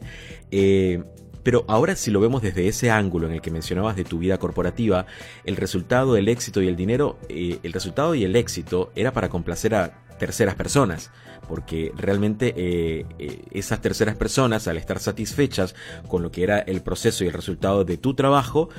Eh, 0.51 1.03
pero 1.43 1.65
ahora 1.67 1.95
si 1.95 2.11
lo 2.11 2.19
vemos 2.19 2.41
desde 2.41 2.67
ese 2.67 2.91
ángulo 2.91 3.27
en 3.27 3.33
el 3.33 3.41
que 3.41 3.51
mencionabas 3.51 3.95
de 3.95 4.03
tu 4.03 4.19
vida 4.19 4.37
corporativa, 4.37 5.05
el 5.45 5.55
resultado, 5.55 6.17
el 6.17 6.27
éxito 6.27 6.61
y 6.61 6.67
el 6.67 6.75
dinero, 6.75 7.17
eh, 7.29 7.59
el 7.63 7.73
resultado 7.73 8.13
y 8.13 8.23
el 8.23 8.35
éxito 8.35 8.91
era 8.95 9.13
para 9.13 9.29
complacer 9.29 9.73
a 9.73 10.05
terceras 10.19 10.55
personas, 10.55 11.11
porque 11.49 11.91
realmente 11.97 12.53
eh, 12.55 13.07
eh, 13.17 13.41
esas 13.49 13.81
terceras 13.81 14.15
personas, 14.15 14.67
al 14.67 14.77
estar 14.77 14.99
satisfechas 14.99 15.73
con 16.07 16.21
lo 16.21 16.31
que 16.31 16.43
era 16.43 16.59
el 16.59 16.81
proceso 16.83 17.23
y 17.23 17.27
el 17.27 17.33
resultado 17.33 17.83
de 17.83 17.97
tu 17.97 18.13
trabajo, 18.13 18.69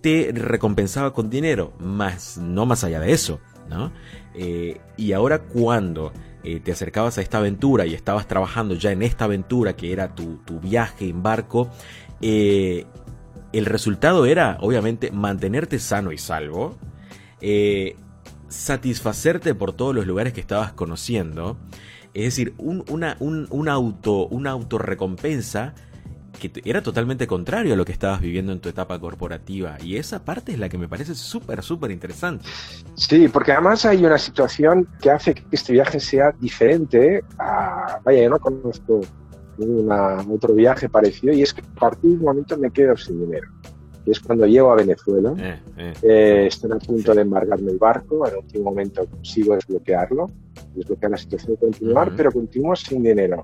te 0.00 0.32
recompensaba 0.34 1.12
con 1.12 1.28
dinero, 1.28 1.74
más 1.78 2.38
no 2.38 2.64
más 2.64 2.82
allá 2.82 2.98
de 2.98 3.12
eso, 3.12 3.40
¿no? 3.68 3.92
Eh, 4.34 4.80
y 4.96 5.12
ahora 5.12 5.40
cuando 5.40 6.12
te 6.62 6.72
acercabas 6.72 7.16
a 7.16 7.22
esta 7.22 7.38
aventura 7.38 7.86
y 7.86 7.94
estabas 7.94 8.28
trabajando 8.28 8.74
ya 8.74 8.92
en 8.92 9.02
esta 9.02 9.24
aventura 9.24 9.76
que 9.76 9.94
era 9.94 10.14
tu, 10.14 10.36
tu 10.44 10.60
viaje 10.60 11.08
en 11.08 11.22
barco, 11.22 11.70
el 12.20 12.86
resultado 13.64 14.26
era 14.26 14.58
obviamente 14.60 15.10
mantenerte 15.10 15.78
sano 15.78 16.12
y 16.12 16.18
salvo, 16.18 16.76
satisfacerte 18.48 19.54
por 19.54 19.72
todos 19.72 19.94
los 19.94 20.06
lugares 20.06 20.34
que 20.34 20.40
estabas 20.40 20.74
conociendo, 20.74 21.56
es 22.14 22.24
decir, 22.24 22.54
un, 22.58 22.84
una, 22.88 23.16
un, 23.20 23.46
un 23.50 23.68
auto, 23.68 24.26
una 24.28 24.50
autorrecompensa 24.50 25.74
que 26.38 26.50
era 26.64 26.82
totalmente 26.82 27.26
contrario 27.26 27.74
a 27.74 27.76
lo 27.76 27.84
que 27.84 27.92
estabas 27.92 28.20
viviendo 28.20 28.52
en 28.52 28.60
tu 28.60 28.68
etapa 28.68 28.98
corporativa. 28.98 29.76
Y 29.82 29.96
esa 29.96 30.24
parte 30.24 30.52
es 30.52 30.58
la 30.58 30.68
que 30.68 30.78
me 30.78 30.88
parece 30.88 31.14
súper, 31.14 31.62
súper 31.62 31.90
interesante. 31.90 32.44
Sí, 32.94 33.28
porque 33.28 33.52
además 33.52 33.84
hay 33.84 34.04
una 34.04 34.18
situación 34.18 34.88
que 35.00 35.10
hace 35.10 35.34
que 35.34 35.44
este 35.52 35.72
viaje 35.72 36.00
sea 36.00 36.32
diferente 36.40 37.22
a... 37.38 38.00
Vaya, 38.04 38.22
yo 38.22 38.30
no 38.30 38.38
conozco 38.38 39.00
otro 40.30 40.54
viaje 40.54 40.88
parecido 40.88 41.32
y 41.32 41.42
es 41.42 41.54
que 41.54 41.60
a 41.60 41.80
partir 41.80 42.10
de 42.10 42.16
un 42.16 42.22
momento 42.22 42.56
me 42.56 42.70
quedo 42.70 42.96
sin 42.96 43.20
dinero. 43.20 43.48
Y 44.06 44.10
es 44.10 44.20
cuando 44.20 44.46
llego 44.46 44.70
a 44.70 44.76
Venezuela, 44.76 45.34
eh, 45.38 45.60
eh. 45.78 45.92
eh 46.02 46.46
estoy 46.46 46.70
a 46.72 46.76
punto 46.76 47.14
de 47.14 47.22
embargarme 47.22 47.72
el 47.72 47.78
barco, 47.78 48.26
en 48.28 48.36
último 48.36 48.64
momento 48.64 49.06
consigo 49.06 49.54
desbloquearlo, 49.54 50.26
desbloquear 50.74 51.12
la 51.12 51.16
situación 51.16 51.52
de 51.52 51.58
continuar, 51.58 52.12
pero 52.16 52.30
continúo 52.30 52.76
sin 52.76 53.02
dinero. 53.02 53.42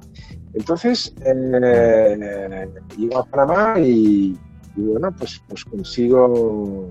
Entonces, 0.53 1.15
eh, 1.25 2.69
llego 2.99 3.19
a 3.19 3.25
Panamá 3.25 3.81
y, 3.81 4.37
bueno, 4.77 5.15
pues, 5.17 5.43
pues 5.49 5.65
consigo 5.65 6.91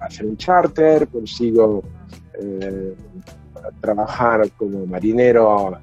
hacer 0.00 0.26
un 0.26 0.36
charter, 0.36 1.06
consigo 1.08 1.82
trabajar 3.80 4.50
como 4.56 4.86
marinero 4.86 5.78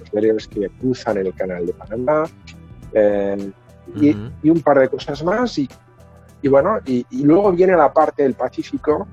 los 0.00 0.10
veleros 0.12 0.48
que 0.48 0.68
cruzan 0.80 1.18
el 1.18 1.34
canal 1.34 1.66
de 1.66 1.72
Panamá 1.72 2.24
eh, 2.92 3.52
y, 3.96 4.50
un 4.50 4.60
par 4.60 4.78
de 4.78 4.88
cosas 4.88 5.22
más. 5.22 5.58
Y, 5.58 5.68
bueno, 6.48 6.78
y, 6.86 7.04
luego 7.22 7.52
viene 7.52 7.76
la 7.76 7.92
parte 7.92 8.22
del 8.22 8.34
Pacífico, 8.34 9.06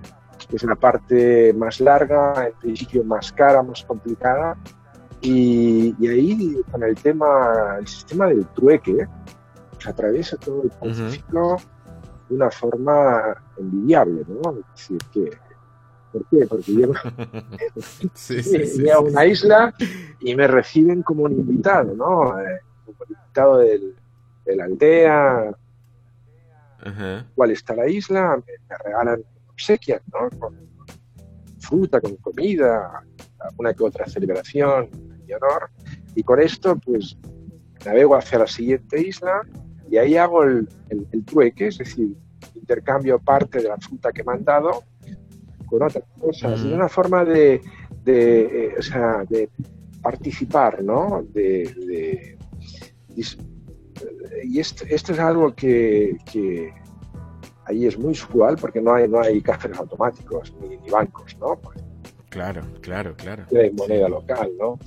que 0.49 0.55
es 0.55 0.63
la 0.63 0.75
parte 0.75 1.53
más 1.53 1.81
larga, 1.81 2.47
en 2.47 2.53
principio 2.53 3.03
más 3.03 3.31
cara, 3.31 3.61
más 3.61 3.83
complicada. 3.83 4.57
Y, 5.21 5.93
ahí 6.07 6.61
con 6.71 6.83
el 6.83 6.95
tema, 6.95 7.77
el 7.79 7.87
sistema 7.87 8.27
del 8.27 8.45
trueque, 8.47 9.07
pues 9.71 9.87
atraviesa 9.87 10.37
todo 10.37 10.63
el 10.63 10.69
Pacífico 10.69 11.57
de 12.29 12.35
una 12.35 12.51
forma 12.51 13.35
envidiable, 13.57 14.23
¿no? 14.27 14.51
Es 14.51 14.65
decir, 14.75 14.97
que 15.13 15.47
¿Por 16.11 16.25
qué? 16.29 16.45
Porque 16.47 16.71
llego, 16.71 16.93
a 16.95 18.99
una 19.01 19.25
isla 19.25 19.73
y 20.21 20.35
me 20.35 20.47
reciben 20.47 21.03
como 21.03 21.23
un 21.23 21.33
invitado, 21.33 21.93
¿no? 21.95 22.39
Eh, 22.39 22.61
como 22.85 22.97
invitado 23.09 23.57
de 23.57 23.93
la 24.55 24.63
aldea, 24.63 25.53
cuál 27.35 27.51
está 27.51 27.75
la 27.75 27.87
isla, 27.89 28.37
me, 28.37 28.77
regalan 28.83 29.23
obsequias, 29.49 30.01
¿no? 30.13 30.29
Con 30.39 30.55
fruta, 31.59 31.99
con 31.99 32.15
comida, 32.17 33.03
alguna 33.39 33.73
que 33.73 33.83
otra 33.83 34.05
celebración 34.07 34.89
y 35.27 35.33
honor. 35.33 35.69
Y 36.15 36.23
con 36.23 36.39
esto, 36.39 36.77
pues, 36.77 37.17
navego 37.85 38.15
hacia 38.15 38.39
la 38.39 38.47
siguiente 38.47 39.01
isla 39.01 39.41
y 39.89 39.97
ahí 39.97 40.17
hago 40.17 40.43
el, 40.43 40.67
el 40.89 41.25
trueque, 41.25 41.67
es 41.67 41.77
decir, 41.77 42.15
intercambio 42.55 43.19
parte 43.19 43.59
de 43.59 43.69
la 43.69 43.77
fruta 43.77 44.11
que 44.11 44.23
me 44.23 44.33
han 44.33 44.43
dado 44.43 44.83
con 45.67 45.83
otras 45.83 46.03
cosas, 46.19 46.63
de 46.63 46.73
una 46.73 46.89
forma 46.89 47.23
de, 47.23 47.61
de, 48.03 48.41
eh, 48.65 48.75
o 48.79 48.81
sea, 48.81 49.23
de 49.29 49.49
participar, 50.01 50.83
¿no? 50.83 51.25
De, 51.33 52.37
y 54.43 54.59
esto, 54.59 54.83
esto, 54.89 55.13
es 55.13 55.19
algo 55.19 55.53
que, 55.53 56.17
que, 56.31 56.73
ahí 57.65 57.85
es 57.85 57.97
muy 57.97 58.11
usual 58.11 58.57
porque 58.59 58.81
no 58.81 58.93
hay, 58.93 59.07
no 59.07 59.21
hay 59.21 59.41
cajeros 59.41 59.79
automáticos 59.79 60.53
ni, 60.61 60.89
bancos, 60.89 61.37
¿no? 61.39 61.55
Pues, 61.55 61.79
claro, 62.29 62.61
claro, 62.81 63.15
claro. 63.15 63.45
Hay 63.51 63.71
moneda 63.71 64.09
local, 64.09 64.51
¿no? 64.59 64.79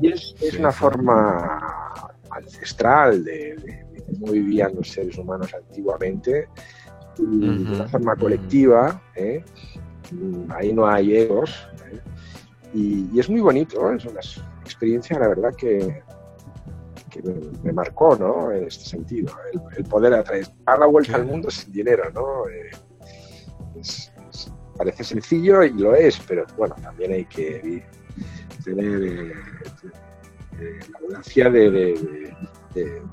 Y 0.00 0.12
es, 0.12 0.34
es 0.40 0.58
una 0.58 0.72
forma 0.72 1.60
ancestral 2.30 3.24
de, 3.24 3.56
de, 3.56 4.02
cómo 4.06 4.32
vivían 4.32 4.74
los 4.74 4.88
seres 4.88 5.18
humanos 5.18 5.52
antiguamente 5.54 6.48
de 7.18 7.24
una 7.24 7.88
forma 7.88 8.16
colectiva, 8.16 9.02
¿eh? 9.14 9.44
mm, 10.10 10.50
ahí 10.50 10.72
no 10.72 10.86
hay 10.86 11.16
egos, 11.16 11.68
¿eh? 11.90 12.00
y, 12.74 13.18
es 13.18 13.28
muy 13.28 13.40
bonito, 13.40 13.92
es 13.92 14.04
una 14.04 14.20
experiencia, 14.64 15.18
la 15.18 15.28
verdad, 15.28 15.54
que, 15.54 16.02
me, 17.62 17.72
marcó, 17.72 18.16
¿no? 18.16 18.52
En 18.52 18.64
este 18.64 18.84
sentido, 18.84 19.34
el, 19.76 19.84
poder 19.84 20.14
atraer, 20.14 20.46
dar 20.64 20.78
la 20.78 20.86
vuelta 20.86 21.16
al 21.16 21.26
mundo 21.26 21.50
sin 21.50 21.72
dinero, 21.72 22.10
¿no? 22.12 22.48
Eh, 22.48 22.70
parece 24.76 25.04
sencillo 25.04 25.62
y 25.62 25.70
lo 25.70 25.94
es, 25.94 26.18
pero 26.26 26.46
bueno, 26.56 26.74
también 26.82 27.12
hay 27.12 27.24
que 27.26 27.84
tener 28.64 29.34
la 30.58 30.98
audacia 31.00 31.50
de 31.50 31.70
de, 31.70 32.34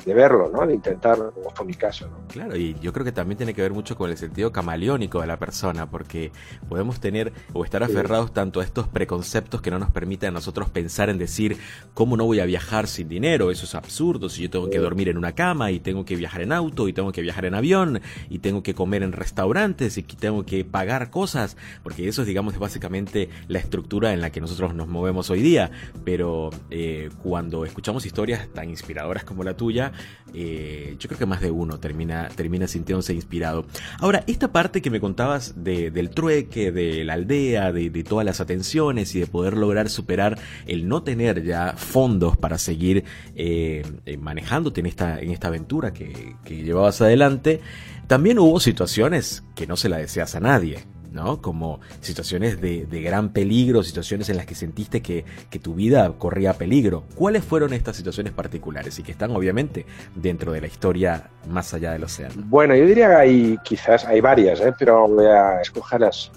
verlo, 0.05 0.49
¿no? 0.51 0.65
De 0.65 0.73
intentar, 0.73 1.17
como 1.33 1.49
fue 1.51 1.65
mi 1.65 1.73
caso, 1.73 2.07
¿no? 2.07 2.27
Claro, 2.27 2.55
y 2.55 2.75
yo 2.81 2.93
creo 2.93 3.05
que 3.05 3.11
también 3.11 3.37
tiene 3.37 3.53
que 3.53 3.61
ver 3.61 3.71
mucho 3.71 3.95
con 3.95 4.09
el 4.09 4.17
sentido 4.17 4.51
camaleónico 4.51 5.21
de 5.21 5.27
la 5.27 5.37
persona, 5.37 5.89
porque 5.89 6.31
podemos 6.67 6.99
tener 6.99 7.33
o 7.53 7.63
estar 7.63 7.83
aferrados 7.83 8.33
tanto 8.33 8.59
a 8.59 8.63
estos 8.63 8.87
preconceptos 8.87 9.61
que 9.61 9.71
no 9.71 9.79
nos 9.79 9.91
permiten 9.91 10.29
a 10.29 10.31
nosotros 10.31 10.69
pensar 10.69 11.09
en 11.09 11.17
decir, 11.17 11.57
¿cómo 11.93 12.17
no 12.17 12.25
voy 12.25 12.39
a 12.39 12.45
viajar 12.45 12.87
sin 12.87 13.09
dinero? 13.09 13.51
Eso 13.51 13.65
es 13.65 13.75
absurdo, 13.75 14.29
si 14.29 14.43
yo 14.43 14.49
tengo 14.49 14.69
que 14.69 14.79
dormir 14.79 15.09
en 15.09 15.17
una 15.17 15.33
cama 15.33 15.71
y 15.71 15.79
tengo 15.79 16.05
que 16.05 16.15
viajar 16.15 16.41
en 16.41 16.51
auto 16.51 16.87
y 16.87 16.93
tengo 16.93 17.11
que 17.11 17.21
viajar 17.21 17.45
en 17.45 17.55
avión 17.55 18.01
y 18.29 18.39
tengo 18.39 18.63
que 18.63 18.73
comer 18.73 19.03
en 19.03 19.11
restaurantes 19.11 19.97
y 19.97 20.03
tengo 20.03 20.45
que 20.45 20.65
pagar 20.65 21.09
cosas, 21.09 21.57
porque 21.83 22.07
eso 22.07 22.21
es, 22.21 22.27
digamos, 22.27 22.57
básicamente 22.57 23.29
la 23.47 23.59
estructura 23.59 24.13
en 24.13 24.21
la 24.21 24.31
que 24.31 24.41
nosotros 24.41 24.73
nos 24.73 24.87
movemos 24.87 25.29
hoy 25.29 25.41
día, 25.41 25.71
pero 26.03 26.49
eh, 26.69 27.09
cuando 27.23 27.65
escuchamos 27.65 28.05
historias 28.05 28.47
tan 28.53 28.69
inspiradoras 28.69 29.23
como 29.23 29.43
la 29.43 29.48
tuya, 29.55 29.91
eh, 30.33 30.95
yo 30.99 31.07
creo 31.07 31.19
que 31.19 31.25
más 31.25 31.41
de 31.41 31.51
uno 31.51 31.79
termina, 31.79 32.29
termina 32.29 32.67
sintiéndose 32.67 33.13
inspirado. 33.13 33.65
Ahora, 33.99 34.23
esta 34.27 34.51
parte 34.51 34.81
que 34.81 34.89
me 34.89 34.99
contabas 34.99 35.55
del 35.63 36.09
trueque, 36.11 36.71
de 36.71 37.03
la 37.03 37.13
aldea, 37.13 37.71
de, 37.71 37.89
todas 38.03 38.25
las 38.25 38.39
atenciones 38.39 39.13
y 39.15 39.19
de 39.19 39.27
poder 39.27 39.57
lograr 39.57 39.89
superar 39.89 40.37
el 40.65 40.87
no 40.87 41.03
tener 41.03 41.43
ya 41.43 41.73
fondos 41.75 42.37
para 42.37 42.57
seguir 42.57 43.03
eh, 43.35 43.83
eh, 44.05 44.17
manejándote 44.17 44.79
en 44.79 44.85
esta, 44.85 45.19
en 45.19 45.31
esta 45.31 45.47
aventura 45.47 45.93
que, 45.93 46.35
que 46.45 46.63
llevabas 46.63 47.01
adelante, 47.01 47.61
también 48.07 48.39
hubo 48.39 48.59
situaciones 48.59 49.43
que 49.55 49.67
no 49.67 49.77
se 49.77 49.89
la 49.89 49.97
deseas 49.97 50.35
a 50.35 50.39
nadie. 50.39 50.85
¿No? 51.11 51.41
Como 51.41 51.79
situaciones 52.01 52.61
de, 52.61 52.85
gran 53.01 53.29
peligro, 53.29 53.83
situaciones 53.83 54.29
en 54.29 54.37
las 54.37 54.45
que 54.45 54.55
sentiste 54.55 55.01
que, 55.01 55.25
tu 55.59 55.73
vida 55.75 56.13
corría 56.17 56.53
peligro. 56.53 57.03
¿Cuáles 57.15 57.43
fueron 57.43 57.73
estas 57.73 57.97
situaciones 57.97 58.31
particulares 58.31 58.97
y 58.97 59.03
que 59.03 59.11
están 59.11 59.31
obviamente 59.31 59.85
dentro 60.15 60.53
de 60.53 60.61
la 60.61 60.67
historia 60.67 61.29
más 61.49 61.73
allá 61.73 61.91
del 61.91 62.05
océano? 62.05 62.35
Bueno, 62.45 62.75
yo 62.75 62.85
diría 62.85 63.09
que 63.09 63.15
hay 63.15 63.57
quizás, 63.63 64.05
hay 64.05 64.21
varias, 64.21 64.61
¿eh? 64.61 64.73
pero 64.79 65.05
voy 65.07 65.25
a 65.25 65.59
escoger 65.59 65.99
las, 65.99 66.31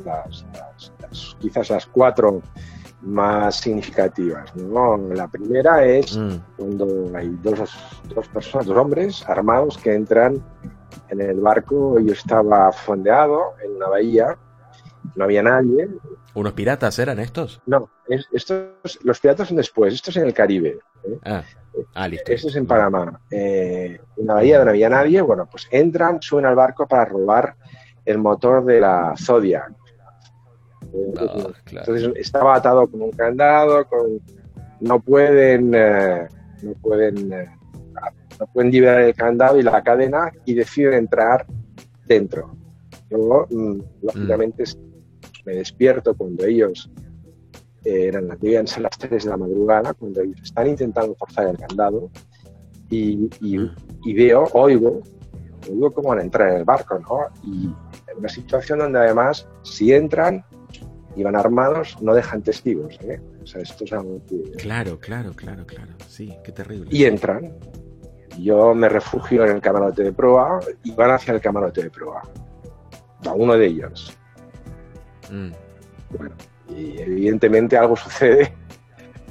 quizás 1.39 1.71
las 1.71 1.87
cuatro 1.87 2.43
más 3.03 3.57
significativas. 3.57 4.53
La 4.57 5.29
primera 5.29 5.85
es 5.85 6.17
mm. 6.17 6.37
cuando 6.57 7.13
hay 7.17 7.29
dos, 7.43 7.61
dos 8.15 8.29
personas, 8.29 8.67
dos 8.67 8.77
hombres 8.77 9.25
armados 9.29 9.79
que 9.79 9.95
entran 9.95 10.43
en 11.09 11.21
el 11.21 11.41
barco. 11.41 11.99
Yo 12.01 12.13
estaba 12.13 12.73
fondeado 12.73 13.55
en 13.65 13.77
una 13.77 13.89
bahía 13.89 14.37
no 15.15 15.25
había 15.25 15.43
nadie. 15.43 15.89
¿Unos 16.35 16.53
piratas 16.53 16.99
eran 16.99 17.19
estos? 17.19 17.61
No, 17.67 17.91
estos, 18.09 18.99
los 19.03 19.21
piratas 19.21 19.49
son 19.49 19.57
después, 19.57 19.95
estos 19.95 20.17
en 20.17 20.25
el 20.25 20.35
Caribe. 20.35 20.79
¿eh? 21.05 21.19
Ah. 21.25 21.43
ah, 21.95 22.09
listo. 22.09 22.33
Esto 22.33 22.49
es 22.49 22.57
en 22.57 22.67
Panamá. 22.67 23.21
Eh, 23.31 24.01
en 24.17 24.27
la 24.27 24.35
bahía 24.35 24.59
donde 24.59 24.67
no 24.67 24.71
había 24.71 24.89
nadie, 24.89 25.21
bueno, 25.21 25.47
pues 25.51 25.69
entran, 25.71 26.21
suben 26.23 26.47
al 26.47 26.55
barco 26.55 26.87
para 26.87 27.05
robar 27.05 27.57
el 28.05 28.19
motor 28.19 28.65
de 28.65 28.81
la 28.81 29.15
Zodiac. 29.17 29.73
Ah, 31.19 31.49
Entonces 31.71 32.11
estaba 32.17 32.57
atado 32.57 32.87
con 32.87 33.03
un 33.03 33.13
candado, 33.13 33.87
con, 33.87 34.21
no 34.81 35.01
pueden, 35.01 35.73
eh, 35.75 36.29
no 36.63 36.73
pueden, 36.75 37.29
no 37.29 38.47
pueden 38.53 38.71
liberar 38.71 39.03
el 39.03 39.15
candado 39.15 39.59
y 39.59 39.63
la 39.63 39.83
cadena 39.83 40.33
y 40.45 40.55
deciden 40.55 40.95
entrar 40.95 41.47
dentro. 42.07 42.57
Mm, 43.11 43.81
lógicamente, 44.03 44.65
mm 44.65 44.92
me 45.45 45.55
despierto 45.55 46.15
cuando 46.15 46.45
ellos 46.45 46.91
eh, 47.85 48.07
eran, 48.09 48.29
debían 48.41 48.67
ser 48.67 48.83
las 48.83 48.97
3 48.99 49.25
de 49.25 49.31
la 49.31 49.37
madrugada, 49.37 49.95
cuando 49.95 50.21
ellos 50.21 50.41
están 50.43 50.69
intentando 50.69 51.15
forzar 51.17 51.49
el 51.49 51.59
candado 51.59 52.11
y, 52.91 53.29
y, 53.41 54.15
veo, 54.15 54.45
oigo, 54.53 55.01
oigo 55.69 55.91
cómo 55.91 56.11
van 56.11 56.21
a 56.21 56.23
entrar 56.23 56.51
en 56.51 56.59
el 56.59 56.65
barco, 56.65 56.99
¿no? 56.99 57.21
Y 57.43 57.65
en 58.11 58.19
una 58.19 58.29
situación 58.29 58.81
donde 58.81 58.99
además, 58.99 59.49
si 59.63 59.93
entran 59.93 60.45
y 61.17 61.23
van 61.23 61.35
armados, 61.35 61.97
no 62.03 62.15
dejan 62.15 62.43
testigos, 62.43 62.99
¿eh? 63.01 63.21
O 63.43 63.47
sea, 63.47 63.63
esto 63.63 63.85
es 63.85 63.93
algo 63.93 64.21
que... 64.29 64.43
Claro, 64.59 64.99
claro, 65.01 65.33
claro, 65.35 65.67
claro. 65.67 65.93
Sí, 66.07 66.35
qué 66.45 66.53
terrible. 66.53 66.89
Y 66.91 67.05
entran. 67.05 67.53
Yo 68.39 68.75
me 68.75 68.89
refugio 68.89 69.45
en 69.45 69.57
el 69.57 69.61
camarote 69.61 70.05
de 70.05 70.13
proa 70.13 70.61
y 70.85 70.93
van 70.93 71.11
hacia 71.11 71.35
el 71.35 71.41
camarote 71.41 71.83
de 71.83 71.91
proa. 71.91 72.23
A 73.27 73.33
uno 73.33 73.55
de 73.55 73.67
ellos 73.67 74.17
Mm. 75.33 75.51
Bueno, 76.17 76.35
y 76.69 77.01
evidentemente 77.01 77.77
algo 77.77 77.97
sucede 77.97 78.53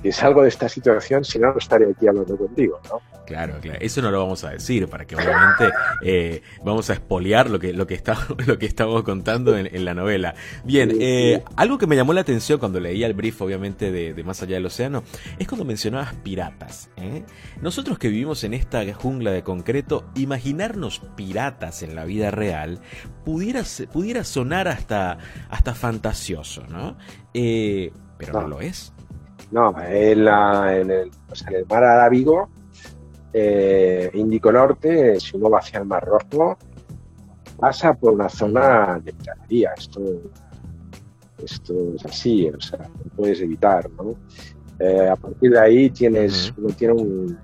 y 0.04 0.10
es 0.10 0.24
algo 0.24 0.42
de 0.42 0.50
esta 0.50 0.68
situación, 0.68 1.24
si 1.24 1.38
no, 1.38 1.52
no 1.52 1.60
estaría 1.60 1.88
aquí 1.88 2.08
hablando 2.08 2.36
contigo, 2.36 2.80
¿no? 2.90 3.02
Claro, 3.32 3.60
claro. 3.62 3.80
Eso 3.82 4.02
no 4.02 4.12
lo 4.12 4.20
vamos 4.20 4.44
a 4.44 4.50
decir 4.50 4.90
para 4.90 5.06
que 5.06 5.16
obviamente 5.16 5.72
eh, 6.02 6.42
vamos 6.66 6.90
a 6.90 6.94
espolear 6.94 7.50
lo 7.50 7.60
que, 7.60 7.72
lo 7.72 7.88
que, 7.88 7.94
está, 7.94 8.18
lo 8.46 8.60
que 8.60 8.66
estamos 8.66 9.04
contando 9.04 9.58
en, 9.58 9.86
la 9.86 9.94
novela. 9.94 10.36
Bien, 10.66 10.92
eh, 11.00 11.42
algo 11.56 11.78
que 11.78 11.88
me 11.88 11.96
llamó 11.96 12.12
la 12.12 12.22
atención 12.22 12.60
cuando 12.60 12.82
leía 12.82 13.08
el 13.08 13.14
brief, 13.14 13.42
obviamente, 13.42 13.90
de, 13.92 14.22
Más 14.26 14.44
allá 14.44 14.56
del 14.56 14.66
océano, 14.66 15.04
es 15.40 15.48
cuando 15.48 15.64
mencionabas 15.64 16.14
piratas. 16.16 16.90
¿eh? 16.98 17.24
Nosotros 17.62 17.98
que 17.98 18.10
vivimos 18.10 18.44
en 18.44 18.54
esta 18.54 18.84
jungla 18.94 19.32
de 19.32 19.44
concreto, 19.44 20.04
imaginarnos 20.16 21.00
piratas 21.16 21.84
en 21.84 21.96
la 21.96 22.04
vida 22.04 22.32
real 22.32 22.82
pudiera, 23.24 23.64
pudiera 23.94 24.26
sonar 24.26 24.68
hasta, 24.68 25.18
hasta 25.50 25.74
fantasioso, 25.74 26.66
¿no? 26.68 26.98
pero 27.32 28.42
no. 28.42 28.48
lo 28.48 28.62
es. 28.62 28.94
No, 29.52 29.74
en, 29.82 30.28
en, 30.28 30.92
el, 30.92 31.12
en 31.48 31.56
el 31.56 31.66
mar 31.66 31.84
Arábigo 31.84 32.50
eh, 33.34 34.12
Índico 34.14 34.52
Norte, 34.52 35.20
si 35.20 35.38
uno 35.38 35.50
va 35.50 35.60
hacia 35.60 35.80
el 35.80 35.86
Mar 35.86 36.06
Rojo, 36.06 36.58
pasa 37.58 37.94
por 37.94 38.14
una 38.14 38.30
zona 38.30 39.00
de 39.04 39.14
piratería. 39.14 39.74
Esto, 39.78 40.02
esto 41.44 41.74
es 41.96 42.06
así, 42.06 42.50
o 42.50 42.60
sea, 42.60 42.80
no 42.80 43.12
puedes 43.16 43.42
evitar, 43.42 43.90
¿no? 43.92 44.16
Eh, 44.80 45.10
a 45.10 45.16
partir 45.16 45.52
de 45.52 45.60
ahí 45.60 45.90
tienes, 45.92 46.52
uno 46.58 46.70
tiene 46.70 46.94
un 46.94 47.38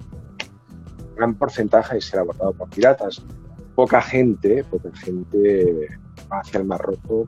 gran 1.15 1.35
porcentaje 1.35 1.95
de 1.95 2.01
ser 2.01 2.19
abordado 2.19 2.53
por 2.53 2.69
piratas. 2.69 3.23
Poca 3.75 4.01
gente, 4.01 4.63
poca 4.63 4.89
gente 4.95 5.87
va 6.31 6.39
hacia 6.39 6.59
el 6.59 6.65
Mar 6.65 6.81
Rojo 6.81 7.27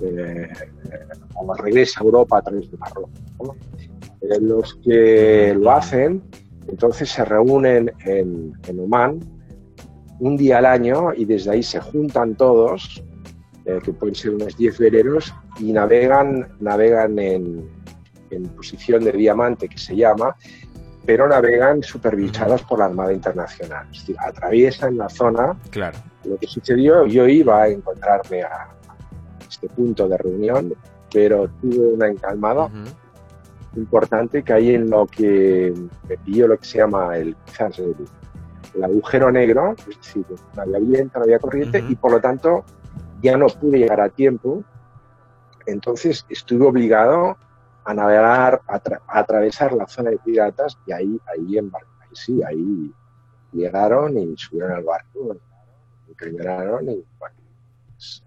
eh, 0.00 0.48
o 1.34 1.54
regresa 1.54 2.00
a 2.00 2.04
Europa 2.04 2.38
a 2.38 2.42
través 2.42 2.70
del 2.70 2.80
Mar 2.80 2.92
Rojo. 2.94 3.56
Eh, 4.22 4.40
los 4.40 4.76
que 4.76 5.54
lo 5.58 5.70
hacen 5.70 6.22
entonces 6.68 7.10
se 7.10 7.24
reúnen 7.24 7.92
en, 8.04 8.52
en 8.66 8.80
Oman 8.80 9.20
un 10.20 10.36
día 10.36 10.58
al 10.58 10.66
año 10.66 11.12
y 11.14 11.24
desde 11.24 11.52
ahí 11.52 11.62
se 11.62 11.80
juntan 11.80 12.34
todos, 12.34 13.02
eh, 13.64 13.78
que 13.82 13.92
pueden 13.92 14.14
ser 14.14 14.34
unos 14.34 14.56
10 14.56 14.78
veleros, 14.78 15.34
y 15.58 15.72
navegan, 15.72 16.48
navegan 16.60 17.18
en, 17.18 17.68
posición 18.56 19.04
de 19.04 19.12
diamante, 19.12 19.68
que 19.68 19.78
se 19.78 19.94
llama, 19.94 20.34
pero 21.06 21.28
navegan 21.28 21.84
supervisados 21.84 22.62
por 22.62 22.80
la 22.80 22.86
Armada 22.86 23.12
Internacional. 23.12 23.86
Es 23.92 24.00
decir, 24.00 24.16
atraviesan 24.18 24.96
la 24.96 25.08
zona. 25.08 25.56
Claro. 25.70 25.98
Lo 26.24 26.36
que 26.36 26.48
sucedió, 26.48 27.06
yo 27.06 27.28
iba 27.28 27.62
a 27.62 27.68
encontrarme 27.68 28.42
a 28.42 28.70
este 29.48 29.68
punto 29.68 30.08
de 30.08 30.18
reunión, 30.18 30.74
pero 31.12 31.48
tuve 31.60 31.94
una 31.94 32.08
encalmada 32.08 32.68
importante 33.76 34.42
que 34.42 34.52
hay 34.52 34.74
en 34.74 34.90
lo 34.90 35.06
que 35.06 35.72
me 36.08 36.46
lo 36.46 36.58
que 36.58 36.64
se 36.64 36.78
llama 36.78 37.16
el, 37.16 37.36
el, 37.58 38.84
agujero 38.84 39.30
negro, 39.30 39.74
es 39.78 39.96
decir, 39.96 40.24
no 40.54 40.62
había 40.62 40.78
viento, 40.78 41.18
no 41.18 41.24
había 41.24 41.38
corriente 41.38 41.84
y 41.88 41.94
por 41.94 42.12
lo 42.12 42.20
tanto 42.20 42.64
ya 43.22 43.36
no 43.36 43.46
pude 43.46 43.78
llegar 43.78 44.00
a 44.00 44.08
tiempo. 44.08 44.62
Entonces 45.66 46.26
estuve 46.28 46.66
obligado 46.66 47.36
a 47.84 47.94
navegar, 47.94 48.60
a, 48.66 48.80
atravesar 49.08 49.72
la 49.72 49.86
zona 49.86 50.10
de 50.10 50.18
piratas 50.18 50.78
y 50.86 50.92
ahí, 50.92 51.20
ahí, 51.26 51.58
ahí 51.58 51.70
sí, 52.12 52.42
ahí 52.42 52.92
llegaron 53.52 54.18
y 54.18 54.36
subieron 54.36 54.72
al 54.72 54.84
barco, 54.84 55.36
me 56.06 56.92
y 56.92 57.04
pues, 57.18 58.22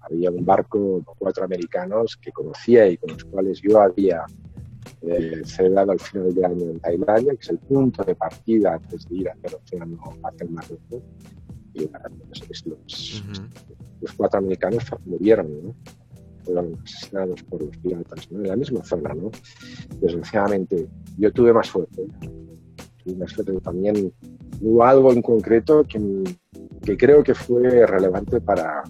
había 0.00 0.30
un 0.30 0.44
barco, 0.44 1.02
cuatro 1.18 1.44
americanos 1.44 2.16
que 2.16 2.32
conocía 2.32 2.86
y 2.86 2.96
con 2.96 3.10
los 3.10 3.24
cuales 3.24 3.60
yo 3.60 3.80
había 3.80 4.24
eh, 5.02 5.42
celebrado 5.44 5.92
al 5.92 6.00
final 6.00 6.34
del 6.34 6.44
año 6.44 6.64
en 6.70 6.80
Tailandia, 6.80 7.34
que 7.34 7.40
es 7.40 7.50
el 7.50 7.58
punto 7.58 8.02
de 8.04 8.14
partida 8.14 8.74
antes 8.74 9.08
de 9.08 9.16
ir 9.16 9.28
hacia 9.28 9.48
el 9.48 9.54
océano, 9.54 9.98
hacia 10.22 10.44
el 10.44 10.50
Mar 10.50 10.64
Rojo. 10.68 11.02
Y 11.74 11.86
pues, 11.86 12.66
los, 12.66 13.24
los, 14.00 14.12
cuatro 14.14 14.38
americanos 14.38 14.84
murieron, 15.04 15.46
¿no? 15.62 15.74
fueron 16.44 16.78
asesinados 16.82 17.42
por 17.44 17.62
los 17.62 17.76
piratas 17.76 18.30
¿no? 18.32 18.38
en 18.38 18.48
la 18.48 18.56
misma 18.56 18.82
zona. 18.84 19.14
¿no? 19.14 19.30
Desgraciadamente, 20.00 20.88
yo 21.16 21.32
tuve 21.32 21.52
más 21.52 21.68
suerte. 21.68 22.06
Tuve 23.04 23.16
más 23.16 23.30
suerte 23.30 23.60
también 23.60 24.12
hubo 24.60 24.84
algo 24.84 25.12
en 25.12 25.22
concreto 25.22 25.84
que, 25.84 26.00
que 26.82 26.96
creo 26.96 27.22
que 27.22 27.34
fue 27.34 27.86
relevante 27.86 28.40
para, 28.40 28.82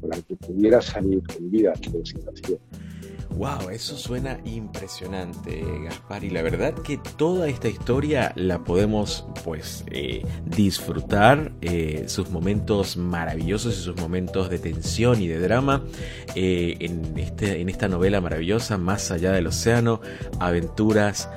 para 0.00 0.20
que 0.22 0.36
pudiera 0.36 0.80
salir 0.80 1.22
con 1.26 1.50
vida 1.50 1.72
de 1.72 1.98
la 1.98 2.04
situación. 2.04 2.58
Wow, 3.36 3.70
eso 3.70 3.96
suena 3.96 4.38
impresionante, 4.44 5.64
Gaspar. 5.84 6.24
Y 6.24 6.30
la 6.30 6.42
verdad 6.42 6.74
que 6.74 6.98
toda 6.98 7.48
esta 7.48 7.68
historia 7.68 8.32
la 8.34 8.64
podemos, 8.64 9.24
pues, 9.44 9.84
eh, 9.90 10.26
disfrutar. 10.44 11.52
Eh, 11.60 12.04
sus 12.08 12.30
momentos 12.30 12.96
maravillosos 12.96 13.74
y 13.78 13.82
sus 13.82 13.96
momentos 13.96 14.50
de 14.50 14.58
tensión 14.58 15.22
y 15.22 15.28
de 15.28 15.38
drama 15.38 15.82
eh, 16.34 16.76
en, 16.80 17.16
este, 17.18 17.60
en 17.60 17.68
esta 17.68 17.88
novela 17.88 18.20
maravillosa, 18.20 18.76
Más 18.78 19.10
allá 19.10 19.32
del 19.32 19.46
océano, 19.46 20.00
aventuras 20.38 21.28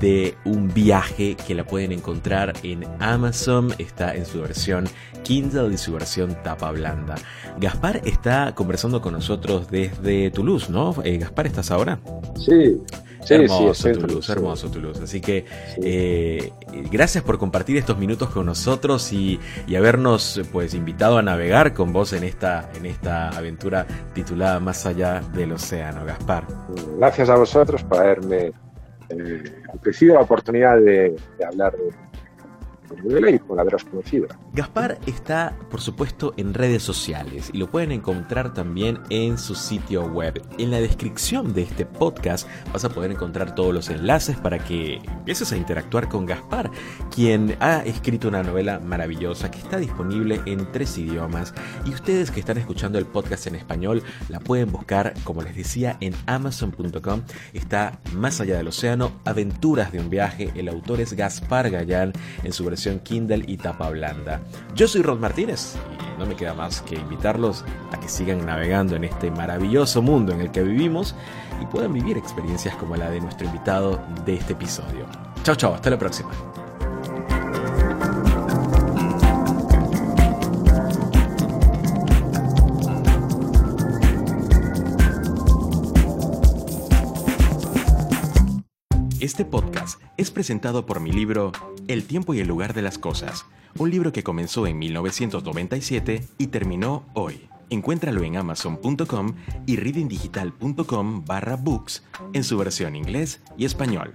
de 0.00 0.36
un 0.44 0.72
viaje 0.72 1.36
que 1.36 1.54
la 1.54 1.64
pueden 1.64 1.92
encontrar 1.92 2.54
en 2.62 2.84
Amazon. 3.00 3.74
Está 3.78 4.14
en 4.14 4.26
su 4.26 4.40
versión 4.40 4.88
Kindle 5.22 5.72
y 5.72 5.78
su 5.78 5.92
versión 5.92 6.36
tapa 6.42 6.70
blanda. 6.72 7.14
Gaspar 7.58 8.00
está 8.04 8.54
conversando 8.54 9.00
con 9.00 9.12
nosotros 9.12 9.70
desde 9.70 10.30
Toulouse, 10.30 10.70
¿no? 10.70 10.94
Gaspar, 10.94 11.37
¿estás 11.46 11.70
ahora? 11.70 11.98
Sí. 12.36 12.80
Sí, 13.24 13.34
hermoso 13.34 13.74
sí, 13.74 13.92
Toulouse, 13.92 14.32
hermoso 14.32 14.70
Toulouse. 14.70 15.02
Así 15.02 15.20
que 15.20 15.44
eh, 15.82 16.50
gracias 16.90 17.22
por 17.22 17.38
compartir 17.38 17.76
estos 17.76 17.98
minutos 17.98 18.30
con 18.30 18.46
nosotros 18.46 19.12
y, 19.12 19.38
habernos 19.76 20.40
pues 20.50 20.72
invitado 20.72 21.18
a 21.18 21.22
navegar 21.22 21.74
con 21.74 21.92
vos 21.92 22.14
en 22.14 22.24
esta, 22.24 22.70
en 22.74 22.86
esta 22.86 23.28
aventura 23.28 23.86
titulada 24.14 24.60
Más 24.60 24.86
allá 24.86 25.20
del 25.34 25.52
océano, 25.52 26.06
Gaspar. 26.06 26.46
Gracias 26.96 27.28
a 27.28 27.36
vosotros 27.36 27.82
por 27.84 27.98
haberme 27.98 28.52
eh, 29.10 29.42
ofrecido 29.74 30.14
la 30.14 30.20
oportunidad 30.20 30.78
de, 30.78 31.14
de 31.38 31.44
hablar 31.44 31.72
de, 31.76 32.07
conocido. 33.84 34.28
Gaspar 34.52 34.98
está, 35.06 35.56
por 35.70 35.80
supuesto, 35.80 36.34
en 36.36 36.54
redes 36.54 36.82
sociales 36.82 37.50
y 37.52 37.58
lo 37.58 37.70
pueden 37.70 37.92
encontrar 37.92 38.54
también 38.54 39.00
en 39.10 39.38
su 39.38 39.54
sitio 39.54 40.06
web. 40.06 40.42
En 40.58 40.70
la 40.70 40.80
descripción 40.80 41.52
de 41.52 41.62
este 41.62 41.86
podcast 41.86 42.48
vas 42.72 42.84
a 42.84 42.88
poder 42.88 43.10
encontrar 43.10 43.54
todos 43.54 43.74
los 43.74 43.90
enlaces 43.90 44.36
para 44.36 44.58
que 44.58 44.96
empieces 44.96 45.52
a 45.52 45.56
interactuar 45.56 46.08
con 46.08 46.26
Gaspar, 46.26 46.70
quien 47.14 47.56
ha 47.60 47.78
escrito 47.84 48.28
una 48.28 48.42
novela 48.42 48.80
maravillosa 48.80 49.50
que 49.50 49.58
está 49.58 49.78
disponible 49.78 50.40
en 50.46 50.70
tres 50.72 50.96
idiomas 50.98 51.54
y 51.84 51.90
ustedes 51.90 52.30
que 52.30 52.40
están 52.40 52.58
escuchando 52.58 52.98
el 52.98 53.06
podcast 53.06 53.46
en 53.46 53.56
español 53.56 54.02
la 54.28 54.40
pueden 54.40 54.72
buscar, 54.72 55.14
como 55.24 55.42
les 55.42 55.56
decía, 55.56 55.96
en 56.00 56.14
amazon.com. 56.26 57.22
Está 57.52 58.00
Más 58.14 58.40
allá 58.40 58.56
del 58.56 58.68
océano, 58.68 59.12
Aventuras 59.24 59.92
de 59.92 60.00
un 60.00 60.10
viaje. 60.10 60.50
El 60.54 60.68
autor 60.68 61.00
es 61.00 61.12
Gaspar 61.12 61.70
Gallán 61.70 62.12
en 62.42 62.52
su 62.52 62.64
versión 62.64 62.77
Kindle 63.02 63.44
y 63.46 63.56
tapa 63.56 63.90
blanda. 63.90 64.40
Yo 64.74 64.86
soy 64.86 65.02
Rod 65.02 65.18
Martínez 65.18 65.74
y 66.16 66.18
no 66.18 66.26
me 66.26 66.36
queda 66.36 66.54
más 66.54 66.80
que 66.82 66.94
invitarlos 66.94 67.64
a 67.92 67.98
que 67.98 68.08
sigan 68.08 68.46
navegando 68.46 68.94
en 68.94 69.04
este 69.04 69.30
maravilloso 69.30 70.00
mundo 70.00 70.32
en 70.32 70.40
el 70.40 70.52
que 70.52 70.62
vivimos 70.62 71.14
y 71.60 71.66
puedan 71.66 71.92
vivir 71.92 72.16
experiencias 72.16 72.76
como 72.76 72.96
la 72.96 73.10
de 73.10 73.20
nuestro 73.20 73.46
invitado 73.46 74.00
de 74.24 74.34
este 74.34 74.52
episodio. 74.52 75.06
Chao, 75.42 75.56
chao, 75.56 75.74
hasta 75.74 75.90
la 75.90 75.98
próxima. 75.98 76.30
Este 89.20 89.44
podcast 89.44 89.67
presentado 90.38 90.86
por 90.86 91.00
mi 91.00 91.10
libro 91.10 91.50
El 91.88 92.04
tiempo 92.04 92.32
y 92.32 92.38
el 92.38 92.46
lugar 92.46 92.72
de 92.72 92.80
las 92.80 92.96
cosas, 92.96 93.44
un 93.76 93.90
libro 93.90 94.12
que 94.12 94.22
comenzó 94.22 94.68
en 94.68 94.78
1997 94.78 96.28
y 96.38 96.46
terminó 96.46 97.04
hoy. 97.14 97.48
Encuéntralo 97.70 98.22
en 98.22 98.36
amazon.com 98.36 99.34
y 99.66 99.74
readingdigital.com 99.74 101.24
barra 101.24 101.56
books 101.56 102.04
en 102.34 102.44
su 102.44 102.56
versión 102.56 102.94
inglés 102.94 103.40
y 103.56 103.64
español. 103.64 104.14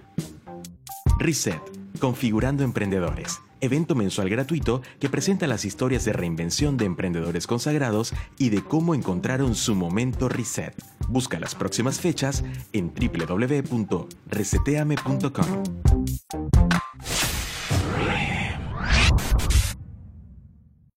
Reset, 1.20 1.60
configurando 2.00 2.64
emprendedores 2.64 3.42
evento 3.64 3.96
mensual 3.96 4.30
gratuito 4.30 4.84
que 5.00 5.10
presenta 5.10 5.48
las 5.48 5.66
historias 5.66 6.06
de 6.06 6.14
reinvención 6.14 6.78
de 6.78 6.86
emprendedores 6.86 7.48
consagrados 7.48 8.14
y 8.38 8.50
de 8.50 8.64
cómo 8.64 8.94
encontraron 8.94 9.56
su 9.56 9.74
momento 9.74 10.30
reset. 10.30 10.76
Busca 11.08 11.40
las 11.40 11.56
próximas 11.56 12.00
fechas 12.00 12.44
en 12.74 12.94
www.reseteame.com. 12.94 15.64